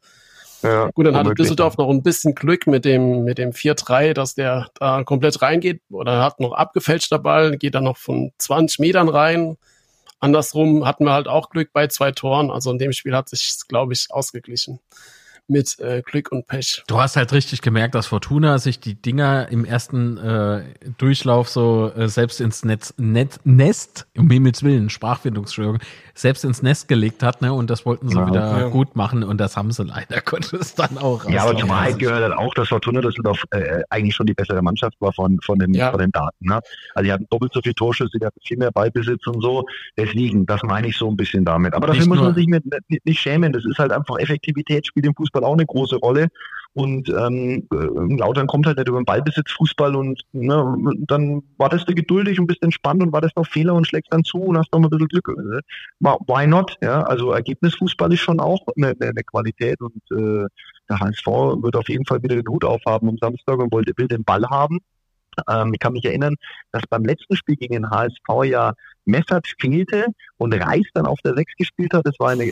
[0.62, 4.34] Ja, Gut, dann hatte Düsseldorf noch ein bisschen Glück mit dem, mit dem 4-3, dass
[4.34, 9.10] der da komplett reingeht oder hat noch abgefälschter Ball, geht dann noch von 20 Metern
[9.10, 9.58] rein.
[10.20, 12.50] Andersrum hatten wir halt auch Glück bei zwei Toren.
[12.50, 14.80] Also in dem Spiel hat sich, glaube ich, ausgeglichen
[15.48, 16.84] mit äh, Glück und Pech.
[16.88, 20.64] Du hast halt richtig gemerkt, dass Fortuna sich die Dinger im ersten äh,
[20.98, 25.80] Durchlauf so äh, selbst ins Netz, Net, Nest, um Himmels Willen, Sprachfindungsstörung,
[26.14, 27.54] selbst ins Nest gelegt hat, ne?
[27.54, 28.68] Und das wollten sie ja, wieder ja.
[28.70, 31.30] gut machen und das haben sie leider Gottes dann auch.
[31.30, 34.62] Ja, aber zur Wahrheit gehört halt auch, dass Fortuna Düsseldorf äh, eigentlich schon die bessere
[34.62, 35.92] Mannschaft war von, von, den, ja.
[35.92, 36.46] von den Daten.
[36.46, 36.60] Ne?
[36.96, 39.66] Also die hatten doppelt so viel Torschüsse, die hatten viel mehr Ballbesitz und so.
[39.98, 41.74] Deswegen, das meine ich so ein bisschen damit.
[41.74, 43.52] Aber dafür nicht muss man sich mit, nicht, nicht schämen.
[43.52, 46.28] Das ist halt einfach Effektivität spielt im Fußball Fußball auch eine große Rolle.
[46.76, 50.76] Und ähm, äh, Lautern kommt halt nicht über den Ballbesitz Fußball und ne,
[51.08, 54.40] dann wartest du geduldig und bist entspannt und wartest auf Fehler und schlägst dann zu
[54.40, 55.28] und hast noch ein bisschen Glück.
[56.00, 56.76] Why not?
[56.82, 60.48] Ja, also Ergebnisfußball ist schon auch eine, eine Qualität und äh,
[60.90, 61.28] der HSV
[61.62, 64.80] wird auf jeden Fall wieder den Hut aufhaben am Samstag und will den Ball haben.
[65.50, 66.36] Ähm, ich kann mich erinnern,
[66.72, 68.74] dass beim letzten Spiel gegen den HSV ja
[69.06, 70.08] Messert fehlte
[70.38, 72.06] und Reis dann auf der 6 gespielt hat.
[72.06, 72.52] Das war ein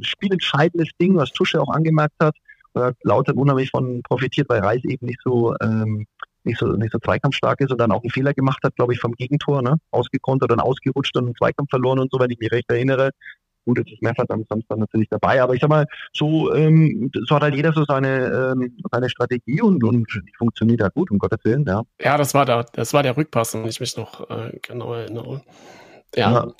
[0.00, 2.34] spielentscheidendes Ding, was Tusche auch angemerkt hat.
[2.74, 6.06] Da hat Lauter unheimlich von profitiert, weil Reis eben nicht so ähm,
[6.44, 9.00] nicht so nicht so zweikampfstark ist und dann auch einen Fehler gemacht hat, glaube ich,
[9.00, 9.76] vom Gegentor, ne?
[9.90, 13.10] Ausgekontert und ausgerutscht und einen Zweikampf verloren und so, wenn ich mich recht erinnere.
[13.68, 17.34] Gut, jetzt ist Meffert am Samstag natürlich dabei, aber ich sag mal, so, ähm, so
[17.34, 21.18] hat halt jeder so seine, ähm, seine Strategie und, und die funktioniert ja gut, um
[21.18, 21.82] Gottes Willen, ja.
[22.00, 25.42] Ja, das war der, das war der Rückpass, wenn ich mich noch äh, genau erinnere.
[26.16, 26.32] Ja.
[26.32, 26.52] ja.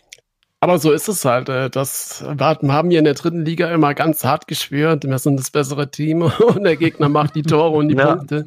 [0.60, 1.48] Aber so ist es halt.
[1.48, 5.04] Äh, das haben wir in der dritten Liga immer ganz hart geschwört.
[5.04, 8.16] Wir sind das bessere Team und der Gegner macht die Tore und die ja.
[8.16, 8.44] Punkte.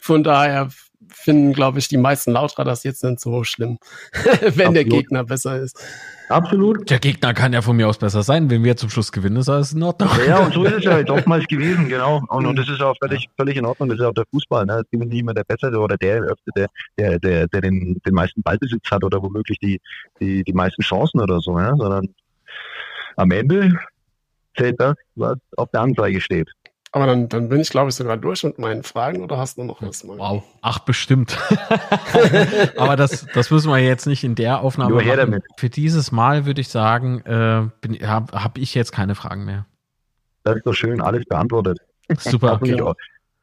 [0.00, 0.68] Von daher
[1.08, 3.78] finden, glaube ich, die meisten Lauterer das jetzt nicht so schlimm,
[4.12, 4.74] wenn Absolut.
[4.76, 5.82] der Gegner besser ist.
[6.28, 6.88] Absolut.
[6.88, 8.48] Der Gegner kann ja von mir aus besser sein.
[8.48, 10.08] Wenn wir zum Schluss gewinnen, ist alles in Ordnung.
[10.26, 12.22] Ja, und so ist es ja jetzt oftmals gewesen, genau.
[12.28, 13.90] Und, und das ist auch völlig, völlig in Ordnung.
[13.90, 14.64] Das ist auch der Fußball.
[14.64, 14.80] Ne?
[14.84, 18.42] Es gewinnt nicht immer der Bessere oder der, der, der, der, der den, den meisten
[18.42, 19.80] Ballbesitz hat oder womöglich die,
[20.20, 21.76] die, die meisten Chancen oder so, ja?
[21.76, 22.08] sondern
[23.16, 23.72] am Ende
[24.56, 26.50] zählt das, was auf der Anzeige steht.
[26.94, 29.64] Aber dann, dann bin ich, glaube ich, sogar durch mit meinen Fragen oder hast du
[29.64, 30.04] noch was?
[30.04, 30.16] Mal?
[30.16, 31.36] Wow, ach bestimmt.
[32.76, 35.42] Aber das, das müssen wir jetzt nicht in der Aufnahme Nur her Damit.
[35.56, 39.66] Für dieses Mal würde ich sagen, äh, habe hab ich jetzt keine Fragen mehr.
[40.44, 41.80] Das ist doch schön, alles beantwortet.
[42.16, 42.60] Super.
[42.62, 42.80] Okay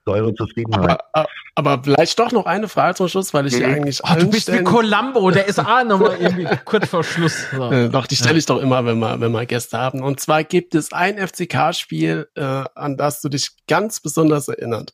[0.05, 0.99] eure Zufriedenheit.
[1.13, 3.65] Aber, aber, vielleicht doch noch eine Frage zum Schluss, weil ich mhm.
[3.65, 4.01] eigentlich.
[4.03, 7.45] Oh, du bist wie Columbo, der ist auch nochmal irgendwie kurz vor Schluss.
[7.51, 7.71] So.
[7.71, 10.01] Äh, doch, die stelle ich doch immer, wenn wir, wenn wir Gäste haben.
[10.01, 14.93] Und zwar gibt es ein FCK-Spiel, äh, an das du dich ganz besonders erinnert,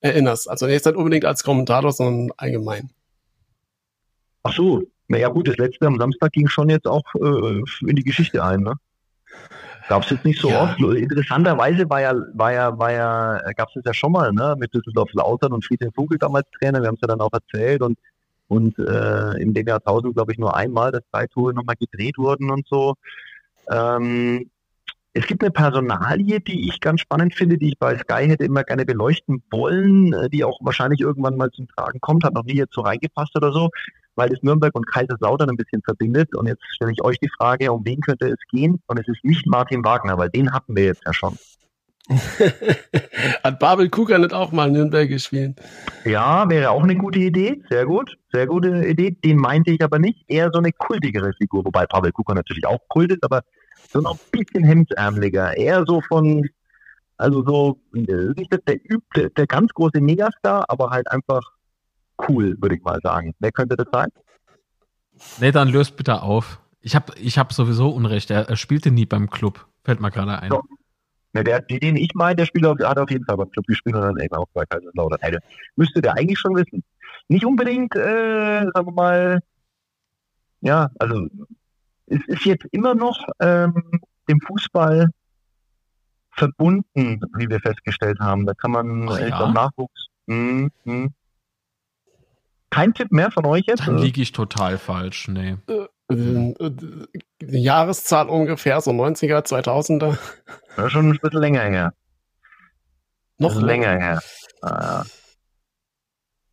[0.00, 0.48] erinnerst.
[0.48, 2.90] Also jetzt nicht unbedingt als Kommentator, sondern allgemein.
[4.44, 8.04] Ach so, naja gut, das letzte am Samstag ging schon jetzt auch äh, in die
[8.04, 8.74] Geschichte ein, ne?
[9.88, 10.64] Gab es jetzt nicht so ja.
[10.64, 10.78] oft.
[10.78, 14.72] Interessanterweise war ja, war ja, war ja, gab es das ja schon mal, ne, mit
[14.74, 16.80] Düsseldorf Lautern und Friedhelm Vogel damals Trainer.
[16.80, 17.98] Wir haben es ja dann auch erzählt und
[18.48, 22.50] und äh, in dem Jahrtausend, glaube ich, nur einmal, dass drei Tore nochmal gedreht wurden
[22.50, 22.94] und so.
[23.70, 24.50] Ähm,
[25.12, 28.64] es gibt eine Personalie, die ich ganz spannend finde, die ich bei Sky hätte immer
[28.64, 32.56] gerne beleuchten wollen, äh, die auch wahrscheinlich irgendwann mal zum Tragen kommt, hat noch nie
[32.56, 33.68] jetzt so reingepasst oder so,
[34.18, 36.34] weil es Nürnberg und Kaiserslautern ein bisschen verbindet.
[36.34, 38.82] Und jetzt stelle ich euch die Frage, um wen könnte es gehen?
[38.88, 41.38] Und es ist nicht Martin Wagner, weil den hatten wir jetzt ja schon.
[43.44, 45.60] Hat Babel Kuka nicht auch mal Nürnberg gespielt?
[46.04, 47.62] Ja, wäre auch eine gute Idee.
[47.70, 48.18] Sehr gut.
[48.32, 49.12] Sehr gute Idee.
[49.12, 50.24] Den meinte ich aber nicht.
[50.26, 53.42] Eher so eine kultigere Figur, wobei Pavel Kuka natürlich auch kult ist, aber
[53.88, 55.56] so noch ein bisschen hemdsärmeliger.
[55.56, 56.48] Eher so von,
[57.18, 58.78] also so, nicht der,
[59.14, 61.57] der, der ganz große Megastar, aber halt einfach
[62.28, 63.34] cool, würde ich mal sagen.
[63.38, 64.08] Wer könnte das sein?
[65.40, 66.60] Nee, dann löst bitte auf.
[66.80, 68.30] Ich habe ich hab sowieso Unrecht.
[68.30, 69.66] Er, er spielte nie beim Club.
[69.84, 70.50] Fällt mir gerade ein.
[70.50, 70.62] So.
[71.34, 74.02] Ja, der, den ich meine, der Spieler hat auf jeden Fall beim Club gespielt und
[74.02, 75.18] dann eben auch bei Kaiserslautern.
[75.20, 75.38] Also,
[75.76, 76.82] müsste der eigentlich schon wissen.
[77.28, 79.40] Nicht unbedingt, äh, sagen wir mal,
[80.60, 81.26] ja, also
[82.06, 85.10] es ist jetzt immer noch ähm, dem Fußball
[86.32, 88.46] verbunden, wie wir festgestellt haben.
[88.46, 89.52] Da kann man Ach, ja?
[89.52, 90.06] Nachwuchs.
[90.26, 91.12] Hm, hm.
[92.70, 93.86] Kein Tipp mehr von euch jetzt?
[93.86, 95.28] Dann liege ich total falsch.
[95.28, 95.56] Nee.
[95.68, 96.54] Äh, äh,
[97.42, 100.18] Die Jahreszahl ungefähr, so 90er, 2000er.
[100.76, 101.92] Das ist schon ein bisschen länger her.
[103.38, 104.22] Noch länger her.
[104.62, 105.04] Ah,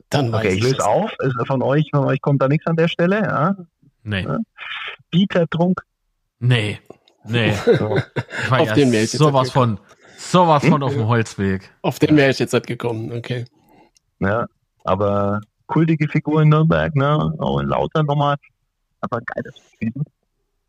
[0.09, 0.31] Dann ja.
[0.33, 0.81] weiß Okay, ich löse es.
[0.83, 1.11] auf.
[1.19, 3.21] Ist von euch, von euch kommt da nichts an der Stelle.
[3.21, 3.55] Ja?
[4.03, 4.21] Nee.
[4.23, 4.37] Ja.
[5.13, 5.81] Dieter Trunk.
[6.39, 6.79] Nee.
[7.25, 7.53] Nee.
[7.65, 7.97] So.
[7.97, 9.79] Ich war Auf ja den wäre ich jetzt sowas von,
[10.17, 10.83] sowas von Hm?
[10.83, 11.71] auf dem Holzweg.
[11.81, 13.45] Auf den wäre ich jetzt nicht gekommen, okay.
[14.19, 14.45] Ja,
[14.83, 17.33] aber kultige Figur in Nürnberg, ne?
[17.39, 18.35] Auch in Lautern nochmal.
[19.01, 19.93] Aber ein geiles Spiel.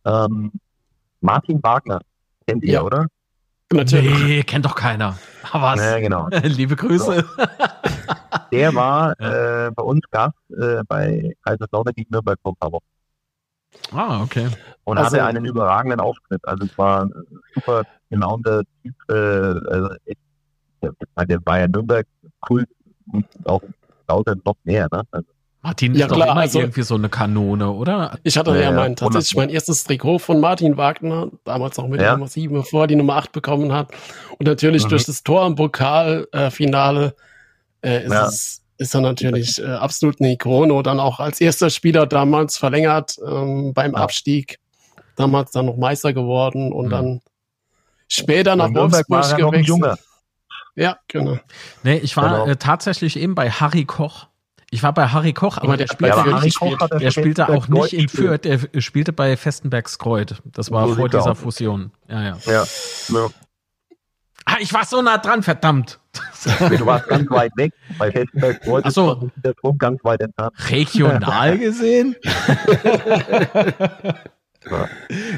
[0.05, 0.53] Ähm,
[1.21, 2.01] Martin Wagner.
[2.47, 2.83] Kennt ihr, Ja.
[2.83, 3.07] oder?
[3.73, 4.23] Natürlich.
[4.23, 5.19] Nee, kennt doch keiner.
[5.51, 5.81] Aber was?
[5.81, 6.29] Ja, genau.
[6.45, 7.25] Liebe Grüße.
[8.53, 9.67] Der war Ja.
[9.67, 12.85] äh, bei uns Gast äh, bei Kaiserslautern gegen Nürnberg vor ein paar Wochen
[13.93, 14.49] Ah, okay.
[14.85, 16.47] und Also- hatte einen überragenden Auftritt.
[16.47, 17.13] Also es war ein
[17.55, 18.95] super gelaunter Typ.
[19.09, 19.89] Äh, also
[20.83, 20.93] der,
[21.27, 22.07] der war ja Nürnberg
[22.41, 22.69] Kult
[23.13, 23.63] und auch
[24.09, 24.89] Lautern noch mehr.
[24.93, 25.03] Ne?
[25.11, 25.27] Also,
[25.63, 28.19] Martin Ja, ist doch klar, immer also- irgendwie so eine Kanone, oder?
[28.23, 29.37] Ich hatte Ja, ja, ja, mein, tatsächlich 100.
[29.49, 32.09] mein erstes Trikot von Martin Wagner, damals noch mit Ja.
[32.09, 33.91] der Nummer 7, bevor er die Nummer 8 bekommen hat.
[34.39, 34.89] Und natürlich Mhm.
[34.91, 37.15] durch das Tor im Pokalfinale
[37.83, 38.27] äh, ist, Ja.
[38.27, 40.73] es, ist er natürlich äh, absolut eine Ikone.
[40.73, 43.99] Und dann auch als erster Spieler damals verlängert ähm, beim Ja.
[43.99, 44.59] Abstieg.
[45.17, 46.91] Damals dann noch Meister geworden und Mhm.
[46.91, 47.21] dann
[48.09, 49.99] später nach Wolfsburg noch ein gewechselt.
[50.77, 51.39] Ja, genau.
[51.83, 52.47] Nee, ich war Genau.
[52.47, 54.29] äh, tatsächlich eben bei Harry Koch.
[54.71, 57.13] Ich war bei Harry Koch, aber der der spielte, aber Harry Fürth Koch er der
[57.13, 58.09] für spielte auch nicht in.
[58.09, 60.35] Fürth, der spielte bei Festenbergs Kreuz.
[60.45, 61.35] Das war So vor dieser.
[61.35, 61.93] Fusion.
[62.09, 62.37] Ja, ja.
[62.47, 62.65] Ja.
[63.09, 63.29] ja.
[64.45, 65.99] Ah, ich war so nah dran, verdammt.
[66.79, 67.73] Du warst ganz weit weg.
[67.99, 69.13] Bei Festenberg Kreuz so.
[69.35, 70.53] ist der Drum ganz weit entfernt.
[70.71, 72.15] Regional gesehen?
[74.71, 74.89] Ja.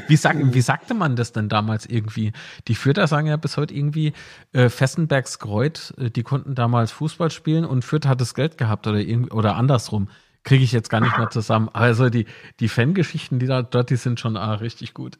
[0.07, 2.31] Wie, sag, wie sagte man das denn damals irgendwie?
[2.67, 4.13] Die Fürther sagen ja bis heute irgendwie,
[4.53, 8.87] äh, Fessenbergs Kreuz, äh, die konnten damals Fußball spielen und Fürth hat das Geld gehabt
[8.87, 10.09] oder irgendwie, oder andersrum.
[10.43, 11.69] Kriege ich jetzt gar nicht mehr zusammen.
[11.73, 12.25] Also die,
[12.61, 15.19] die Fangeschichten, die da dort, die sind schon ah, richtig gut.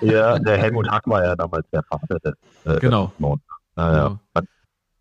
[0.00, 3.08] Ja, der Helmut Hack war ja damals der Vater des äh, Genau.
[3.08, 3.42] des Mond.
[3.76, 4.08] Ja, ja.
[4.08, 4.46] Genau.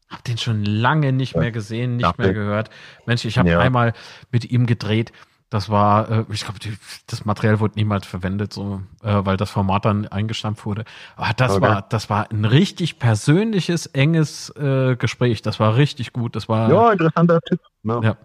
[0.10, 2.70] Hab den schon lange nicht mehr gesehen, nicht Dachte mehr gehört.
[3.06, 3.60] Mensch, ich habe Ja.
[3.60, 3.94] einmal
[4.32, 5.12] mit ihm gedreht.
[5.50, 6.60] Das war, äh, ich glaube,
[7.08, 10.84] das Material wurde niemals verwendet, so, äh, weil das Format dann eingestampft wurde.
[11.16, 11.62] Aber das Okay.
[11.62, 15.42] war, das war ein richtig persönliches, enges äh, Gespräch.
[15.42, 16.36] Das war richtig gut.
[16.36, 17.62] Das war ja, interessanter Tipp.
[17.84, 18.02] Ne?
[18.04, 18.18] Ja.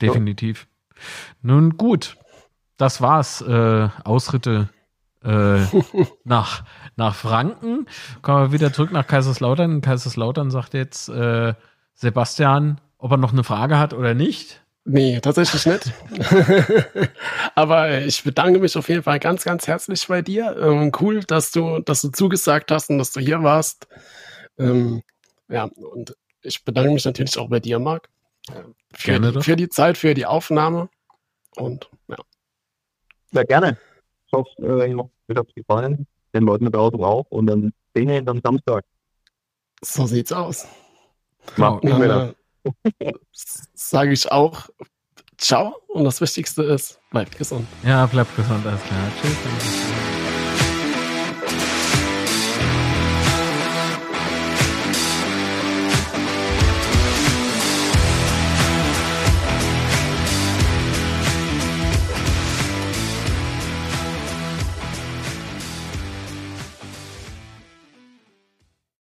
[0.00, 0.66] definitiv.
[1.42, 2.16] Nun gut,
[2.78, 3.42] das war's.
[3.42, 4.70] Äh, Ausritte
[5.22, 5.58] äh,
[6.24, 6.64] nach,
[6.96, 7.86] nach Franken.
[8.22, 9.82] Kommen wir wieder zurück nach Kaiserslautern.
[9.82, 11.52] Kaiserslautern sagt jetzt äh,
[11.94, 14.62] Sebastian, ob er noch eine Frage hat oder nicht.
[14.92, 15.92] Nee, tatsächlich nicht.
[17.54, 20.56] Aber äh, ich bedanke mich auf jeden Fall ganz, ganz herzlich bei dir.
[20.60, 23.86] Ähm, cool, dass du, dass du zugesagt hast und dass du hier warst.
[24.58, 25.02] Ähm,
[25.48, 28.08] ja, und ich bedanke mich natürlich auch bei dir, Marc.
[28.48, 28.62] äh,
[28.92, 29.44] Für, Gerne die, doch.
[29.44, 30.88] für die Zeit, für die Aufnahme.
[31.54, 32.16] Und ja,
[33.32, 33.78] Ja, gerne.
[34.26, 36.06] Ich hoffe, euch hat es gefallen.
[36.34, 37.26] Den Leuten da draußen auch.
[37.30, 38.84] Und dann sehen wir uns am Samstag.
[39.82, 40.66] so sieht's aus.
[41.56, 42.34] Macht nicht mehr.
[43.74, 44.68] Sage ich auch
[45.40, 45.74] Ciao.
[45.88, 47.66] Und das Wichtigste ist, bleibt gesund.
[47.82, 49.00] Ja, bleibt gesund, alles klar.
[49.20, 50.19] Tschüss.